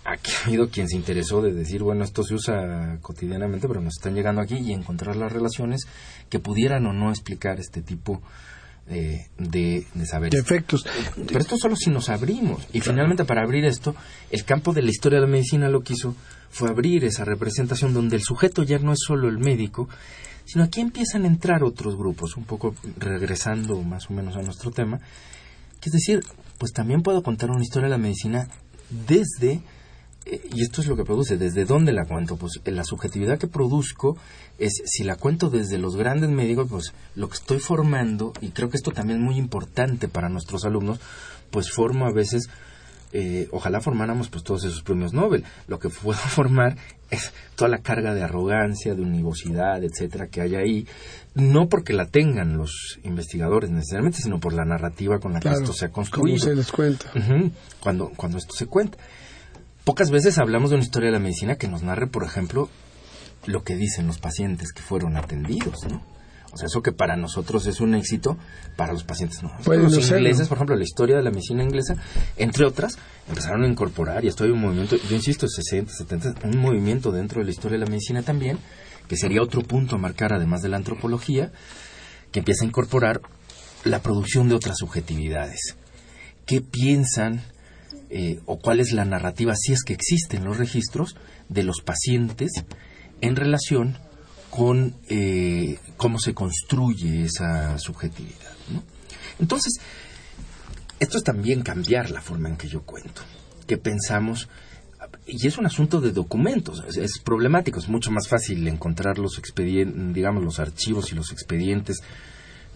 [0.07, 3.83] a que ha habido quien se interesó de decir, bueno, esto se usa cotidianamente, pero
[3.83, 5.83] nos están llegando aquí y encontrar las relaciones
[6.31, 8.23] que pudieran o no explicar este tipo eh,
[8.87, 10.43] de, de saberes.
[10.43, 10.87] Defectos.
[11.27, 12.67] Pero esto solo si nos abrimos.
[12.73, 13.95] Y finalmente para abrir esto,
[14.31, 16.15] el campo de la historia de la medicina lo que hizo
[16.51, 19.89] fue abrir esa representación donde el sujeto ya no es solo el médico,
[20.45, 24.71] sino aquí empiezan a entrar otros grupos, un poco regresando más o menos a nuestro
[24.71, 24.99] tema,
[25.81, 26.21] que es decir,
[26.59, 28.49] pues también puedo contar una historia de la medicina
[29.07, 29.61] desde,
[30.27, 33.47] y esto es lo que produce, desde dónde la cuento, pues eh, la subjetividad que
[33.47, 34.17] produzco
[34.59, 38.71] es, si la cuento desde los grandes médicos, pues lo que estoy formando, y creo
[38.71, 40.99] que esto también es muy importante para nuestros alumnos,
[41.51, 42.49] pues formo a veces
[43.17, 45.45] eh, ojalá formáramos pues todos esos premios Nobel.
[45.69, 46.77] Lo que puedo formar
[47.11, 50.89] es toda la carga de arrogancia, de univocidad, etcétera, que hay ahí,
[51.35, 55.65] no porque la tengan los investigadores necesariamente, sino por la narrativa con la Claro, que
[55.65, 56.39] esto se ha ¿Cómo construido.
[56.39, 57.13] se les cuenta?
[57.79, 58.99] Cuando, cuando esto se cuenta.
[59.85, 62.71] Pocas veces hablamos de una historia de la medicina que nos narre, por ejemplo,
[63.47, 66.03] lo que dicen los pacientes que fueron atendidos, ¿no?
[66.55, 68.39] O sea, eso que para nosotros es un éxito,
[68.77, 69.51] para los pacientes no.
[69.65, 71.97] Puede los ingleses, por ejemplo, la historia de la medicina inglesa,
[72.37, 72.97] entre otras,
[73.29, 77.41] empezaron a incorporar, y esto hay un movimiento, yo insisto, 60, 70, un movimiento dentro
[77.41, 78.59] de la historia de la medicina también,
[79.09, 81.51] que sería otro punto a marcar, además de la antropología,
[82.31, 83.21] que empieza a incorporar
[83.83, 85.77] la producción de otras subjetividades.
[86.47, 87.43] ¿Qué piensan
[88.17, 91.17] eh, o cuál es la narrativa, si es que existen los registros,
[91.49, 92.53] de los pacientes
[93.21, 93.99] en relación
[94.51, 98.53] con eh, cómo se construye esa subjetividad.
[99.41, 99.81] Entonces,
[101.01, 103.23] esto es también cambiar la forma en que yo cuento,
[103.67, 104.49] que pensamos,
[105.27, 109.39] y es un asunto de documentos, es, es problemático, es mucho más fácil encontrar los
[109.39, 111.99] expedientes, digamos, los archivos y los expedientes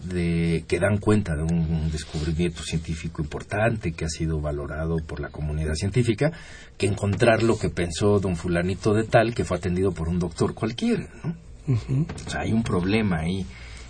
[0.03, 5.19] de, que dan cuenta de un, un descubrimiento científico importante que ha sido valorado por
[5.19, 6.31] la comunidad científica,
[6.77, 10.53] que encontrar lo que pensó don fulanito de tal que fue atendido por un doctor
[10.53, 11.35] cualquiera, ¿no?
[11.69, 13.45] O sea, hay un problema ahí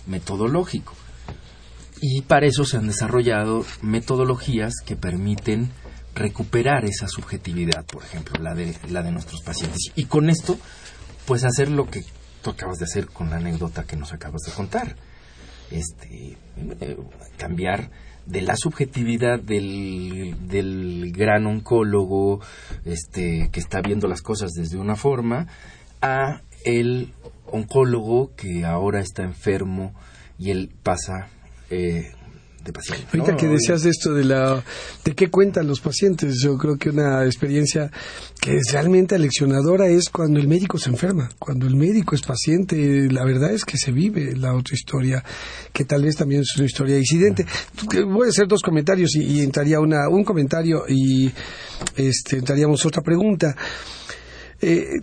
[0.06, 0.94] metodológico.
[2.02, 5.70] Y para eso se han desarrollado metodologías que permiten
[6.14, 9.92] recuperar esa subjetividad, por ejemplo, la de, la de nuestros pacientes.
[9.94, 10.58] Y con esto,
[11.26, 12.02] pues hacer lo que
[12.42, 14.96] tú acabas de hacer con la anécdota que nos acabas de contar.
[15.70, 16.36] Este,
[16.80, 16.96] eh,
[17.36, 17.90] cambiar
[18.26, 22.40] de la subjetividad del, del gran oncólogo
[22.84, 25.46] este, que está viendo las cosas desde una forma
[26.02, 27.12] a el
[27.46, 29.94] oncólogo que ahora está enfermo
[30.38, 31.28] y él pasa
[31.70, 32.12] eh,
[32.64, 33.06] de paciente.
[33.12, 33.22] ¿no?
[33.22, 34.62] Ahorita que decías esto de la
[35.04, 37.90] de qué cuentan los pacientes, yo creo que una experiencia
[38.40, 43.08] que es realmente aleccionadora es cuando el médico se enferma, cuando el médico es paciente,
[43.10, 45.24] la verdad es que se vive la otra historia,
[45.72, 47.46] que tal vez también es una historia disidente.
[48.06, 51.30] Voy a hacer dos comentarios y, y entraría una un comentario y
[51.96, 53.56] este entraríamos otra pregunta.
[54.60, 55.00] Eh,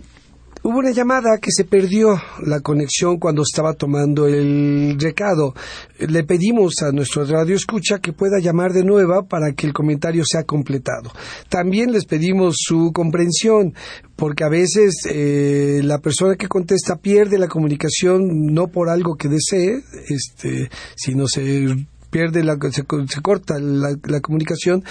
[0.62, 5.54] Hubo una llamada que se perdió la conexión cuando estaba tomando el recado.
[5.98, 10.24] Le pedimos a nuestro radio escucha que pueda llamar de nueva para que el comentario
[10.26, 11.12] sea completado.
[11.48, 13.72] También les pedimos su comprensión
[14.16, 19.28] porque a veces eh, la persona que contesta pierde la comunicación no por algo que
[19.28, 24.82] desee, este, sino se pierde la, se, se corta la, la comunicación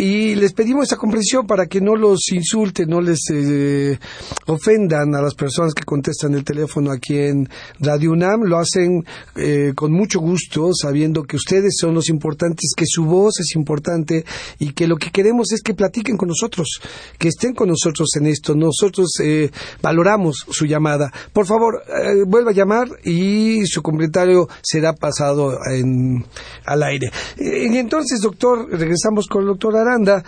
[0.00, 3.98] y les pedimos esa comprensión para que no los insulten, no les eh,
[4.46, 7.46] ofendan a las personas que contestan el teléfono aquí en
[7.80, 8.44] Radio UNAM.
[8.44, 9.04] Lo hacen
[9.36, 14.24] eh, con mucho gusto, sabiendo que ustedes son los importantes, que su voz es importante
[14.58, 16.80] y que lo que queremos es que platiquen con nosotros,
[17.18, 18.54] que estén con nosotros en esto.
[18.54, 19.50] Nosotros eh,
[19.82, 21.12] valoramos su llamada.
[21.34, 26.24] Por favor, eh, vuelva a llamar y su comentario será pasado en,
[26.64, 27.08] al aire.
[27.36, 30.24] Eh, entonces, doctor, regresamos con el doctor Aranda.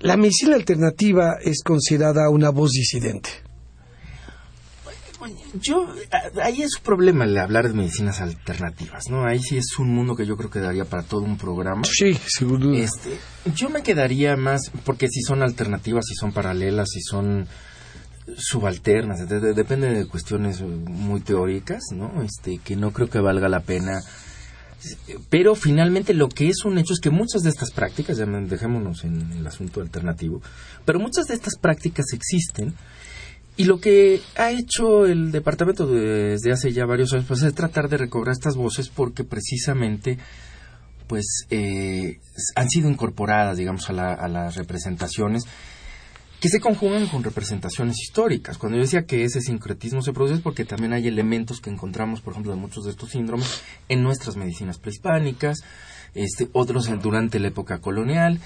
[0.00, 3.30] La medicina alternativa es considerada una voz disidente.
[5.60, 5.88] Yo,
[6.42, 9.24] ahí es un problema el hablar de medicinas alternativas, ¿no?
[9.26, 11.82] Ahí sí es un mundo que yo creo que daría para todo un programa.
[11.84, 12.72] Sí, seguro.
[12.72, 13.18] Este,
[13.54, 17.48] yo me quedaría más, porque si son alternativas, si son paralelas, si son
[18.36, 22.22] subalternas, de, de, depende de cuestiones muy teóricas, ¿no?
[22.22, 24.00] Este, que no creo que valga la pena.
[25.28, 29.04] Pero finalmente lo que es un hecho es que muchas de estas prácticas, ya dejémonos
[29.04, 30.40] en el asunto alternativo,
[30.84, 32.74] pero muchas de estas prácticas existen
[33.58, 37.88] y lo que ha hecho el departamento desde hace ya varios años pues, es tratar
[37.88, 40.16] de recobrar estas voces porque precisamente
[41.08, 42.20] pues eh,
[42.54, 45.42] han sido incorporadas digamos a, la, a, las representaciones
[46.40, 48.58] que se conjugan con representaciones históricas.
[48.58, 52.20] Cuando yo decía que ese sincretismo se produce es porque también hay elementos que encontramos,
[52.20, 55.58] por ejemplo, de muchos de estos síndromes en nuestras medicinas prehispánicas,
[56.14, 58.40] este, otros durante la época colonial.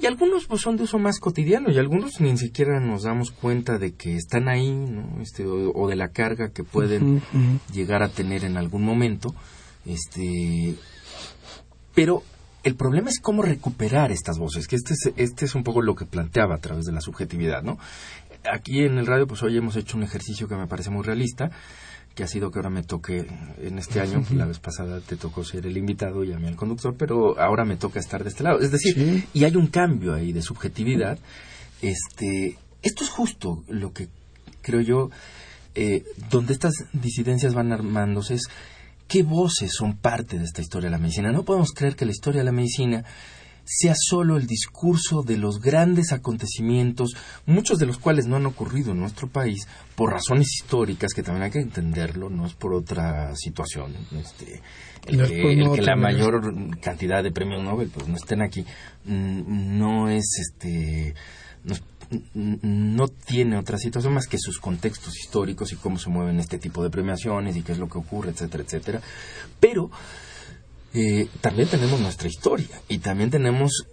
[0.00, 3.78] Y algunos pues son de uso más cotidiano y algunos ni siquiera nos damos cuenta
[3.78, 5.20] de que están ahí, ¿no?
[5.20, 7.58] este, o, o, de la carga que pueden uh -huh.
[7.72, 9.34] llegar a tener en algún momento.
[9.84, 10.76] Este,
[11.94, 12.22] pero
[12.68, 15.94] el problema es cómo recuperar estas voces, que este es, este es un poco lo
[15.94, 17.78] que planteaba a través de la subjetividad, ¿no?
[18.52, 21.50] Aquí en el radio, pues hoy hemos hecho un ejercicio que me parece muy realista,
[22.14, 23.26] que ha sido que ahora me toque
[23.62, 26.56] en este año, la vez pasada te tocó ser el invitado y a mí el
[26.56, 28.60] conductor, pero ahora me toca estar de este lado.
[28.60, 29.24] Es decir, sí.
[29.32, 31.18] y hay un cambio ahí de subjetividad.
[31.80, 34.08] Este, esto es justo lo que
[34.60, 35.10] creo yo,
[35.74, 38.48] eh, donde estas disidencias van armándose es
[39.08, 41.32] qué voces son parte de esta historia de la medicina.
[41.32, 43.04] No podemos creer que la historia de la medicina
[43.64, 48.92] sea solo el discurso de los grandes acontecimientos, muchos de los cuales no han ocurrido
[48.92, 53.36] en nuestro país por razones históricas, que también hay que entenderlo, no es por otra
[53.36, 53.94] situación.
[54.18, 54.62] Este,
[55.06, 56.40] el, no que, el que, la mayor
[56.80, 58.64] cantidad de premios Nobel pues no estén aquí
[59.04, 61.14] no es este
[61.64, 61.74] no,
[62.34, 66.82] no tiene otra situación más que sus contextos históricos y cómo se mueven este tipo
[66.82, 69.00] de premiaciones y qué es lo que ocurre, etcétera, etcétera.
[69.60, 69.90] Pero
[70.94, 73.86] eh, también tenemos nuestra historia y también tenemos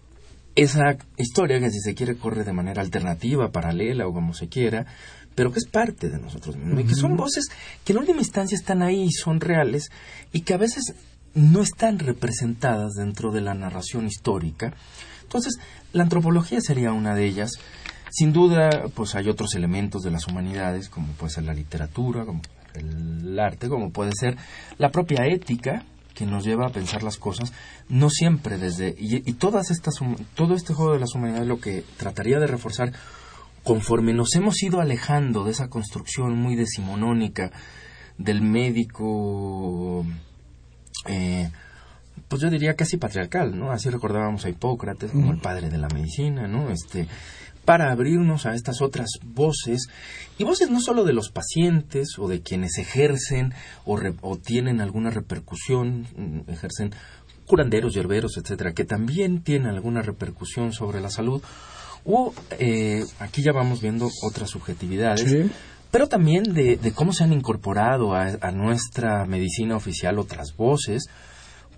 [0.55, 4.85] esa historia que si se quiere corre de manera alternativa, paralela o como se quiera,
[5.35, 6.85] pero que es parte de nosotros mismos uh -huh.
[6.85, 7.49] y que son voces
[7.83, 9.89] que en última instancia están ahí y son reales
[10.31, 10.95] y que a veces
[11.33, 14.73] no están representadas dentro de la narración histórica.
[15.23, 15.59] Entonces,
[15.91, 17.51] la antropología sería una de ellas.
[18.15, 22.39] Sin duda, pues hay otros elementos de las humanidades, como puede ser la literatura, como
[22.73, 24.37] el arte, como puede ser
[24.77, 27.51] la propia ética, que nos lleva a pensar las cosas,
[27.89, 28.95] no siempre desde...
[28.97, 29.95] Y, y todas estas,
[30.33, 32.93] todo este juego de las humanidades lo que trataría de reforzar,
[33.65, 37.51] conforme nos hemos ido alejando de esa construcción muy decimonónica
[38.17, 40.05] del médico...
[41.05, 41.49] Eh,
[42.29, 43.71] pues yo diría casi patriarcal, ¿no?
[43.71, 46.69] Así recordábamos a Hipócrates como el padre de la medicina, ¿no?
[46.69, 47.07] Este,
[47.65, 49.87] para abrirnos a estas otras voces,
[50.37, 53.53] y voces no solo de los pacientes o de quienes ejercen
[53.85, 56.91] o, re- o tienen alguna repercusión, mm, ejercen
[57.47, 61.41] curanderos, yerberos, etcétera, que también tienen alguna repercusión sobre la salud,
[62.05, 65.49] o eh, aquí ya vamos viendo otras subjetividades, Sí.
[65.91, 71.05] pero también de, de cómo se han incorporado a, a nuestra medicina oficial otras voces.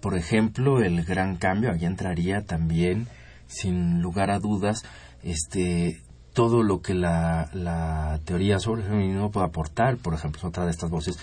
[0.01, 3.07] Por ejemplo, el gran cambio, aquí entraría también,
[3.47, 4.83] sin lugar a dudas,
[5.31, 6.01] este
[6.33, 10.65] todo lo que la, la teoría sobre el feminismo puede aportar, por ejemplo, es otra
[10.65, 11.17] de estas voces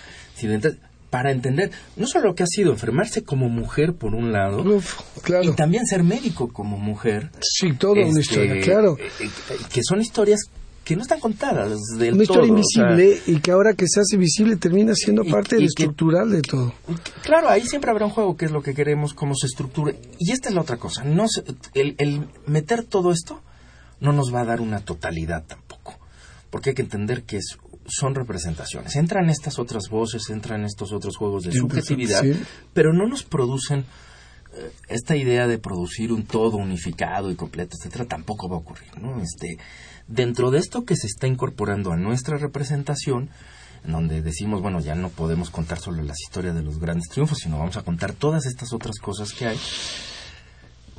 [1.09, 5.01] para entender no solo lo que ha sido enfermarse como mujer, por un lado, Uf,
[5.23, 5.45] claro.
[5.45, 7.31] y también ser médico como mujer.
[7.41, 8.97] Sí, toda una Este, historia, claro.
[8.99, 9.29] eh, eh,
[9.73, 10.41] que son historias
[10.83, 13.87] que no están contadas del Una historia todo, o sea, invisible y que ahora que
[13.87, 16.75] se hace visible termina siendo Y- parte y que- estructural de todo.
[17.23, 19.97] Claro, ahí siempre habrá un juego que es lo que queremos, cómo se estructure.
[20.19, 21.05] Y esta es la otra cosa.
[21.05, 21.45] No se-
[21.75, 23.41] el, el meter todo esto
[24.01, 25.99] no nos va a dar una totalidad tampoco.
[26.51, 28.97] Porque hay que entender que es- son representaciones.
[28.97, 32.43] Entran estas otras voces, entran estos otros juegos de subjetividad, sí.
[32.73, 33.85] pero no nos producen
[34.57, 38.97] eh, esta idea de producir un todo unificado y completo, etcétera, tampoco va a ocurrir,
[39.01, 39.21] ¿no?
[39.21, 39.59] Este,
[40.07, 43.31] dentro de esto que se está incorporando a nuestra representación,
[43.85, 47.39] en donde decimos, bueno, ya no podemos contar solo las historias de los grandes triunfos,
[47.39, 49.59] sino vamos a contar todas estas otras cosas que hay.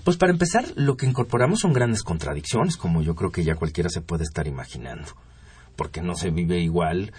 [0.06, 3.90] Pues para empezar, lo que incorporamos son grandes contradicciones, como yo creo que ya cualquiera
[3.90, 5.08] se puede estar imaginando,
[5.76, 7.12] porque no se vive igual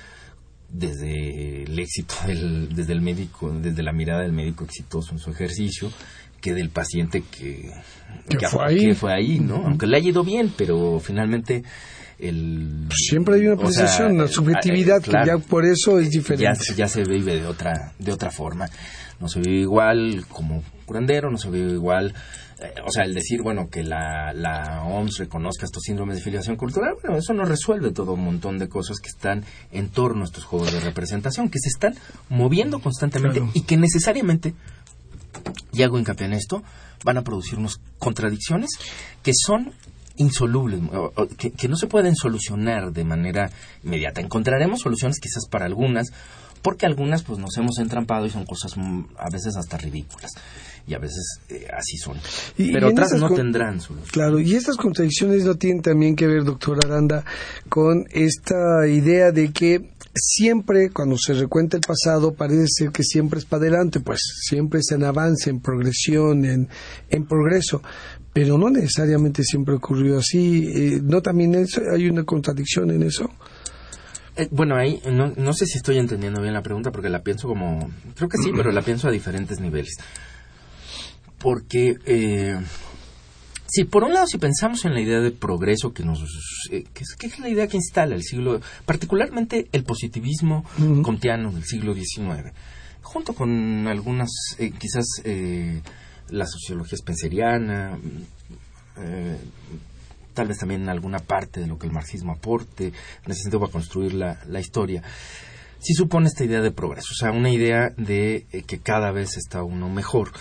[0.71, 5.31] desde el éxito del, desde el médico, desde la mirada del médico exitoso en su
[5.31, 5.91] ejercicio,
[6.41, 7.73] que del paciente que,
[8.29, 8.87] Que fue ahí.
[8.87, 9.57] que fue ahí, ¿no?
[9.67, 11.65] Aunque le haya ido bien, pero finalmente
[12.21, 15.99] el Siempre hay una sea, apreciación, una eh, subjetividad eh, claro, que ya por eso
[15.99, 16.75] es ya, diferente.
[16.77, 18.71] ya se vive de otra de otra forma
[19.21, 22.46] no se vive igual como curandero no se vive igual eh,
[22.85, 26.95] o sea el decir bueno que la, la OMS reconozca estos síndromes de filiación cultural
[27.03, 30.45] bueno eso no resuelve todo un montón de cosas que están en torno a estos
[30.45, 31.95] juegos de representación que se están
[32.29, 33.53] moviendo constantemente Claro.
[33.55, 34.55] y que necesariamente
[35.73, 36.63] y hago hincapié en esto,
[37.05, 38.71] van a producirnos contradicciones
[39.23, 39.73] que son
[40.17, 40.81] insolubles,
[41.37, 43.51] que, que no se pueden solucionar de manera
[43.85, 44.23] inmediata.
[44.23, 46.07] Encontraremos soluciones quizás para algunas,
[46.67, 50.33] porque algunas pues nos hemos entrampado y son cosas mm, a veces hasta ridículas.
[50.89, 52.17] Y a veces eh, así son.
[52.59, 54.11] Y- Pero y otras no tendrán solución.
[54.11, 57.25] Claro, y estas contradicciones no tienen también que ver, doctor Aranda,
[57.69, 63.39] con esta idea de que siempre, cuando se recuenta el pasado, parece ser que siempre
[63.39, 66.69] es para adelante, pues siempre es en avance, en progresión, en,
[67.11, 67.81] en progreso,
[68.33, 70.67] pero no necesariamente siempre ocurrió así.
[70.75, 73.31] Eh, ¿No también eso- hay una contradicción en eso?
[74.37, 77.49] Eh, bueno, ahí no, no sé si estoy entendiendo bien la pregunta porque la pienso
[77.49, 77.91] como...
[78.15, 79.97] Creo que sí, pero la pienso a diferentes niveles.
[81.39, 81.97] Porque...
[82.05, 82.59] Eh,
[83.69, 86.21] Sí, por un lado, si pensamos en la idea de progreso que nos,
[86.71, 90.65] eh, que, es, que es la idea que instala el siglo, particularmente el positivismo
[91.05, 92.53] kantiano del siglo XIX,
[93.03, 95.83] junto con algunas, eh, quizás eh,
[96.31, 98.23] la sociología spenceriana, mm,
[100.37, 103.73] tal vez también alguna parte de lo que el marxismo aporte, en ese sentido para
[103.73, 105.03] construir la, la historia,
[105.81, 109.37] sí supone esta idea de progreso, o sea, una idea de eh, que cada vez
[109.37, 110.33] está uno mejor.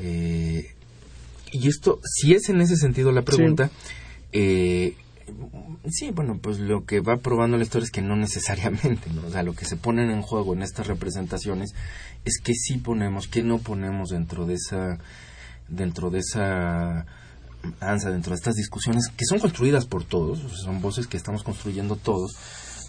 [0.00, 0.74] Eh,
[1.52, 3.70] y esto, si es en ese sentido la pregunta,
[4.32, 4.94] eh,
[5.88, 9.26] sí, bueno, pues lo que va probando la historia es que no necesariamente, ¿no?
[9.26, 11.74] O sea, lo que se ponen en juego en estas representaciones
[12.24, 14.98] es que sí ponemos, que no ponemos dentro de esa,
[15.68, 17.06] dentro de esa
[17.80, 21.16] ansa, dentro de estas discusiones que son construidas por todos, o sea, son voces que
[21.16, 22.36] estamos construyendo todos,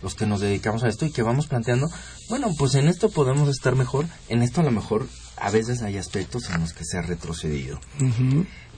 [0.01, 1.87] los que nos dedicamos a esto y que vamos planteando,
[2.29, 5.07] bueno, pues en esto podemos estar mejor, en esto a lo mejor
[5.37, 7.79] a veces hay aspectos en los que se ha retrocedido.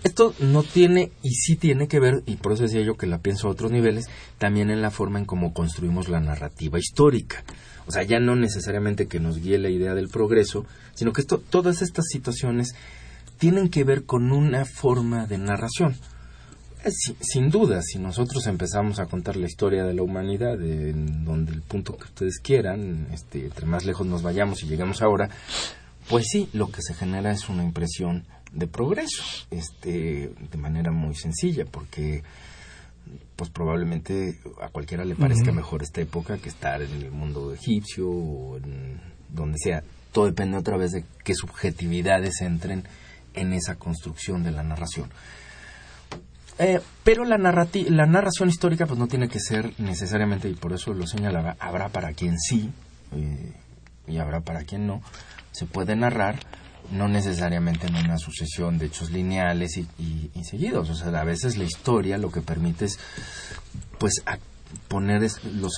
[0.03, 3.19] Esto no tiene y sí tiene que ver, y por eso decía yo que la
[3.19, 4.05] pienso a otros niveles,
[4.37, 7.43] también en la forma en cómo construimos la narrativa histórica.
[7.85, 11.39] O sea, ya no necesariamente que nos guíe la idea del progreso, sino que esto,
[11.39, 12.75] todas estas situaciones
[13.39, 15.95] tienen que ver con una forma de narración.
[16.85, 21.25] Eh, si- sin duda, si nosotros empezamos a contar la historia de la humanidad, en
[21.25, 25.29] donde el punto que ustedes quieran, este, entre más lejos nos vayamos y llegamos ahora,
[26.07, 31.15] pues sí, lo que se genera es una impresión de progreso, este, de manera muy
[31.15, 32.23] sencilla, porque
[33.35, 38.07] pues probablemente a cualquiera le parezca mejor esta época que estar en el mundo egipcio
[38.09, 39.83] o en donde sea.
[40.11, 42.83] Todo depende otra vez de qué subjetividades entren
[43.39, 45.09] en esa construcción de la narración.
[46.57, 50.73] Eh, pero la, narrati- la narración histórica pues no tiene que ser necesariamente, y por
[50.73, 52.69] eso lo señalaba, habrá para quien sí
[53.13, 53.53] eh,
[54.07, 55.01] y habrá para quien no.
[55.51, 56.37] Se puede narrar
[56.91, 59.87] no necesariamente en una sucesión de hechos lineales y,
[60.43, 60.89] seguidos.
[60.89, 62.99] O sea, a veces la historia lo que permite es,
[63.97, 64.21] pues,
[64.87, 65.73] poner es- los,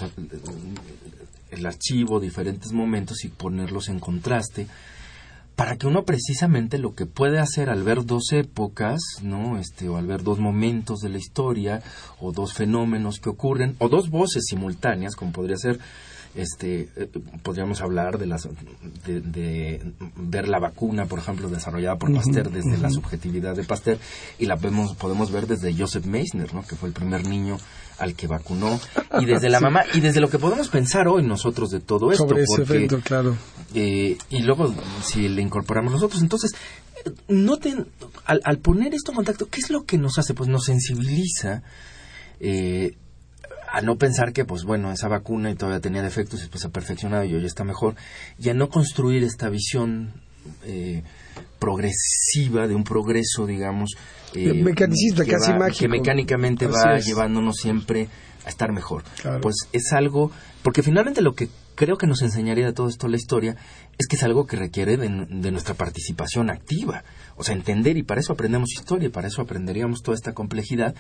[1.52, 4.68] el archivo, diferentes momentos y ponerlos en contraste
[5.62, 9.60] para que uno precisamente lo que puede hacer al ver dos épocas, ¿no?
[9.60, 11.84] Este, o al ver dos momentos de la historia,
[12.20, 15.78] o dos fenómenos que ocurren, o dos voces simultáneas, como podría ser,
[16.36, 17.10] este, eh,
[17.44, 18.48] podríamos hablar de las,
[19.06, 23.98] de, de ver la vacuna, por ejemplo, desarrollada por Pasteur desde la subjetividad de Pasteur,
[24.40, 26.64] y la vemos, podemos ver desde Joseph Meissner, ¿no?
[26.64, 27.58] Que fue el primer niño
[28.00, 28.80] al que vacunó,
[29.20, 29.64] y desde la Sí.
[29.64, 32.74] mamá, y desde lo que podemos pensar hoy nosotros de todo esto, Sobre ese porque
[32.76, 33.36] evento, claro.
[33.76, 34.74] eh, y luego
[35.04, 36.22] si le incorporamos nosotros.
[36.22, 36.54] Entonces,
[37.06, 37.88] eh, noten,
[38.26, 40.34] al, al poner esto en contacto, ¿qué es lo que nos hace?
[40.34, 41.62] Pues nos sensibiliza
[42.40, 42.96] eh,
[43.72, 46.68] a no pensar que, pues bueno, esa vacuna y todavía tenía defectos y pues se
[46.68, 47.96] ha perfeccionado y hoy está mejor,
[48.38, 50.14] y a no construir esta visión
[50.66, 51.04] eh,
[51.60, 53.92] progresiva de un progreso, digamos,
[54.34, 55.80] eh, Mecanicista, que casi va- mágico.
[55.80, 57.06] que mecánicamente Así va es.
[57.06, 58.08] llevándonos siempre
[58.46, 59.04] a estar mejor.
[59.22, 59.40] Claro.
[59.42, 60.32] Pues es algo,
[60.64, 63.56] porque finalmente lo que creo que nos enseñaría de todo esto la historia
[63.98, 67.04] es que es algo que requiere de, de nuestra participación activa.
[67.38, 70.96] O sea, entender, y para eso aprendemos historia, y para eso aprenderíamos toda esta complejidad,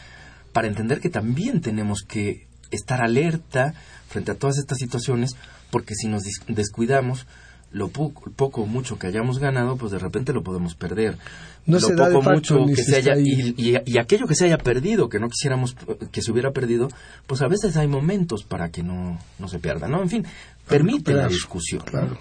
[0.53, 3.73] para entender que también tenemos que estar alerta
[4.09, 5.35] frente a todas estas situaciones,
[5.69, 7.25] porque si nos descuidamos,
[7.71, 11.17] lo poco, poco o mucho que hayamos ganado, pues de repente lo podemos perder.
[11.65, 14.27] No lo se da de poco facto, mucho que se haya y, y- y aquello
[14.27, 15.75] que se haya perdido, que no quisiéramos
[16.11, 16.89] que se hubiera perdido,
[17.27, 20.01] pues a veces hay momentos para que no, no se pierda, ¿no?
[20.01, 20.25] En fin,
[20.67, 21.81] permite la discusión.
[21.85, 22.17] Claro.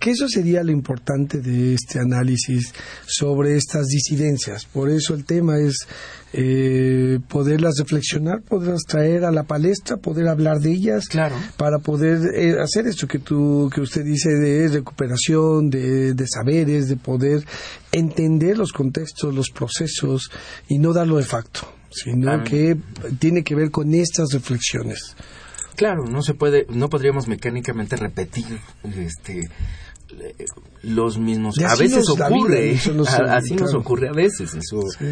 [0.00, 2.72] Que eso sería lo importante de este análisis
[3.06, 4.64] sobre estas disidencias.
[4.66, 5.74] Por eso el tema es
[6.32, 11.34] eh, poderlas reflexionar, poderlas traer a la palestra, poder hablar de ellas, Claro.
[11.56, 16.88] para poder eh, hacer esto que tú, que usted dice de recuperación, de, de saberes,
[16.88, 17.44] de poder
[17.92, 20.30] entender los contextos, los procesos
[20.68, 21.60] y no darlo de facto,
[21.90, 22.44] sino Ah.
[22.44, 22.76] que
[23.18, 25.16] tiene que ver con estas reflexiones.
[25.78, 28.58] Claro, no se puede, no podríamos mecánicamente repetir
[28.96, 29.48] este
[30.82, 31.56] los mismos.
[31.58, 33.02] Y A veces ocurre, vida,
[33.32, 34.54] a- así nos ocurre a veces.
[34.54, 35.06] Eso Sí.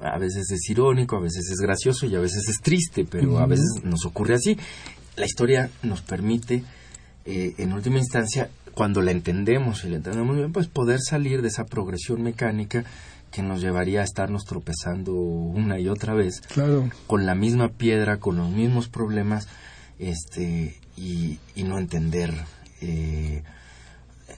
[0.00, 3.46] a veces es irónico, a veces es gracioso y a veces es triste, pero a
[3.46, 4.56] veces nos ocurre así.
[5.16, 6.64] La historia nos permite,
[7.24, 11.48] eh, en última instancia, cuando la entendemos y la entendemos bien, pues poder salir de
[11.48, 12.84] esa progresión mecánica
[13.32, 16.88] que nos llevaría a estarnos tropezando una y otra vez Claro.
[17.06, 19.48] con la misma piedra, con los mismos problemas,
[19.98, 22.32] este, y, y no entender
[22.80, 23.42] eh,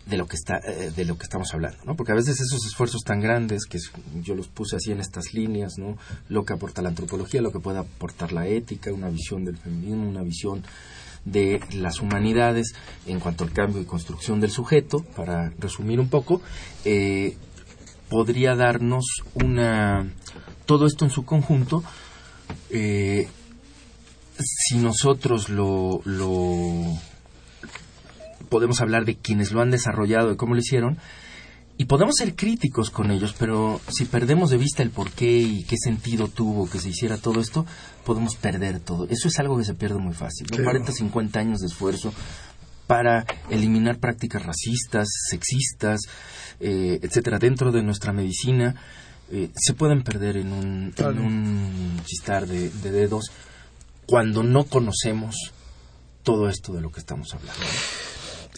[0.06, 1.96] de lo que está, eh, de lo que estamos hablando, ¿no?
[1.96, 3.78] Porque a veces esos esfuerzos tan grandes que
[4.22, 5.96] yo los puse así en estas líneas, ¿no?
[6.28, 10.08] Lo que aporta la antropología, lo que puede aportar la ética, una visión del feminismo,
[10.08, 10.64] una visión
[11.24, 12.74] de las humanidades
[13.06, 16.40] en cuanto al cambio y construcción del sujeto, para resumir un poco,
[16.84, 17.36] eh,
[18.08, 19.04] podría darnos
[19.34, 20.10] una
[20.66, 21.82] todo esto en su conjunto
[22.70, 23.28] eh,
[24.44, 26.84] si nosotros lo, lo
[28.48, 30.98] podemos hablar de quienes lo han desarrollado y cómo lo hicieron
[31.76, 35.64] y podemos ser críticos con ellos pero si perdemos de vista el por qué y
[35.64, 37.64] qué sentido tuvo que se hiciera todo esto
[38.04, 40.56] podemos perder todo eso es algo que se pierde muy fácil ¿no?
[40.56, 40.70] Claro.
[40.72, 42.12] 40 50 años de esfuerzo
[42.90, 46.00] para eliminar prácticas racistas, sexistas,
[46.58, 48.74] eh, etcétera, dentro de nuestra medicina,
[49.30, 53.30] eh, se pueden perder en un, en un chistar de, de dedos
[54.10, 55.52] cuando no conocemos
[56.24, 57.62] todo esto de lo que estamos hablando.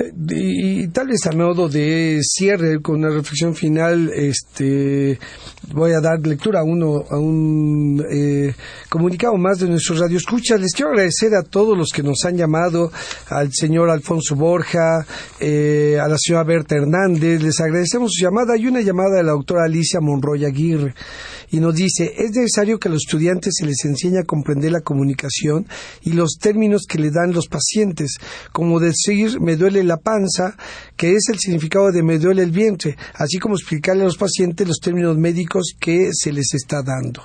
[0.00, 5.18] Eh, Y, tal vez a modo de cierre con una reflexión final, este,
[5.72, 8.54] voy a dar lectura a uno a un eh,
[8.88, 10.60] comunicado más de nuestros radioescuchas.
[10.60, 12.90] Les quiero agradecer a todos los que nos han llamado,
[13.28, 15.06] al señor Alfonso Borja,
[15.40, 17.42] eh, a la señora Berta Hernández.
[17.42, 20.94] Les agradecemos su llamada y una llamada de la doctora Alicia Monroy Aguirre
[21.52, 24.80] y nos dice, es necesario que a los estudiantes se les enseñe a comprender la
[24.80, 25.66] comunicación
[26.00, 28.16] y los términos que le dan los pacientes,
[28.52, 30.56] como decir me duele la panza,
[30.96, 34.66] que es el significado de me duele el vientre, así como explicarle a los pacientes
[34.66, 37.22] los términos médicos que se les está dando.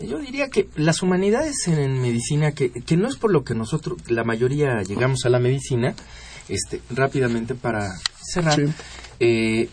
[0.00, 3.98] Yo diría que las humanidades en medicina, que, que no es por lo que nosotros,
[4.08, 5.94] la mayoría llegamos a la medicina,
[6.48, 7.88] este, rápidamente para
[8.32, 8.64] cerrar, Sí.
[9.20, 9.68] eh,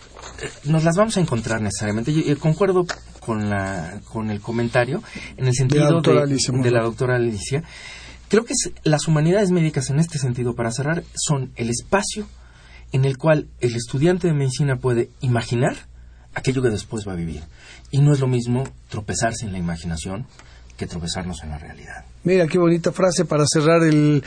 [0.65, 2.13] nos las vamos a encontrar necesariamente.
[2.13, 2.85] Yo, concuerdo
[3.19, 5.01] con, la, con el comentario
[5.37, 7.63] en el sentido de, la doctora Alicia.
[8.29, 8.53] Creo que
[8.83, 12.27] las humanidades médicas en este sentido, para cerrar, son el espacio
[12.91, 15.75] en el cual el estudiante de medicina puede imaginar
[16.35, 17.43] aquello que después va a vivir.
[17.89, 20.27] Y no es lo mismo tropezarse en la imaginación
[20.77, 22.05] que tropezarnos en la realidad.
[22.21, 24.21] Mira, qué bonita frase para cerrar el,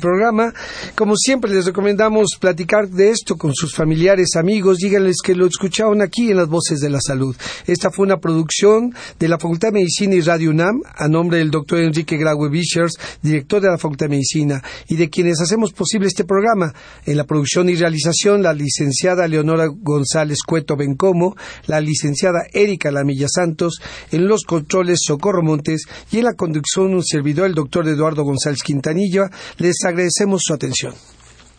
[0.00, 0.54] programa.
[0.94, 4.78] Como siempre, les recomendamos platicar de esto con sus familiares, amigos.
[4.78, 7.36] Díganles que lo escucharon aquí en las Voces de la Salud.
[7.66, 11.50] Esta fue una producción de la Facultad de Medicina y Radio UNAM, a nombre del
[11.50, 16.08] doctor Enrique Graue Bichers, director de la Facultad de Medicina, y de quienes hacemos posible
[16.08, 16.72] este programa.
[17.04, 23.28] En la producción y realización, la licenciada Leonora González Cueto Bencomo, la licenciada Erika Lamilla
[23.28, 23.78] Santos,
[24.10, 28.62] en los controles Socorro Montes y en la conducción un servidor el doctor Eduardo González
[28.62, 29.28] Quintanilla.
[29.58, 30.94] Les agradecemos su atención.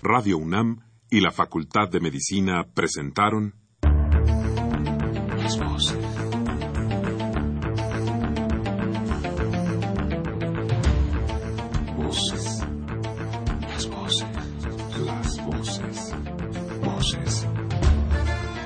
[0.01, 3.53] Radio UNAM y la Facultad de Medicina presentaron
[5.37, 5.97] Las voces.
[11.97, 12.63] Voces.
[13.67, 14.25] Las voces.
[15.05, 16.15] Las voces.
[16.81, 17.47] Voces.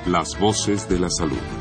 [0.05, 1.60] Las voces de la salud.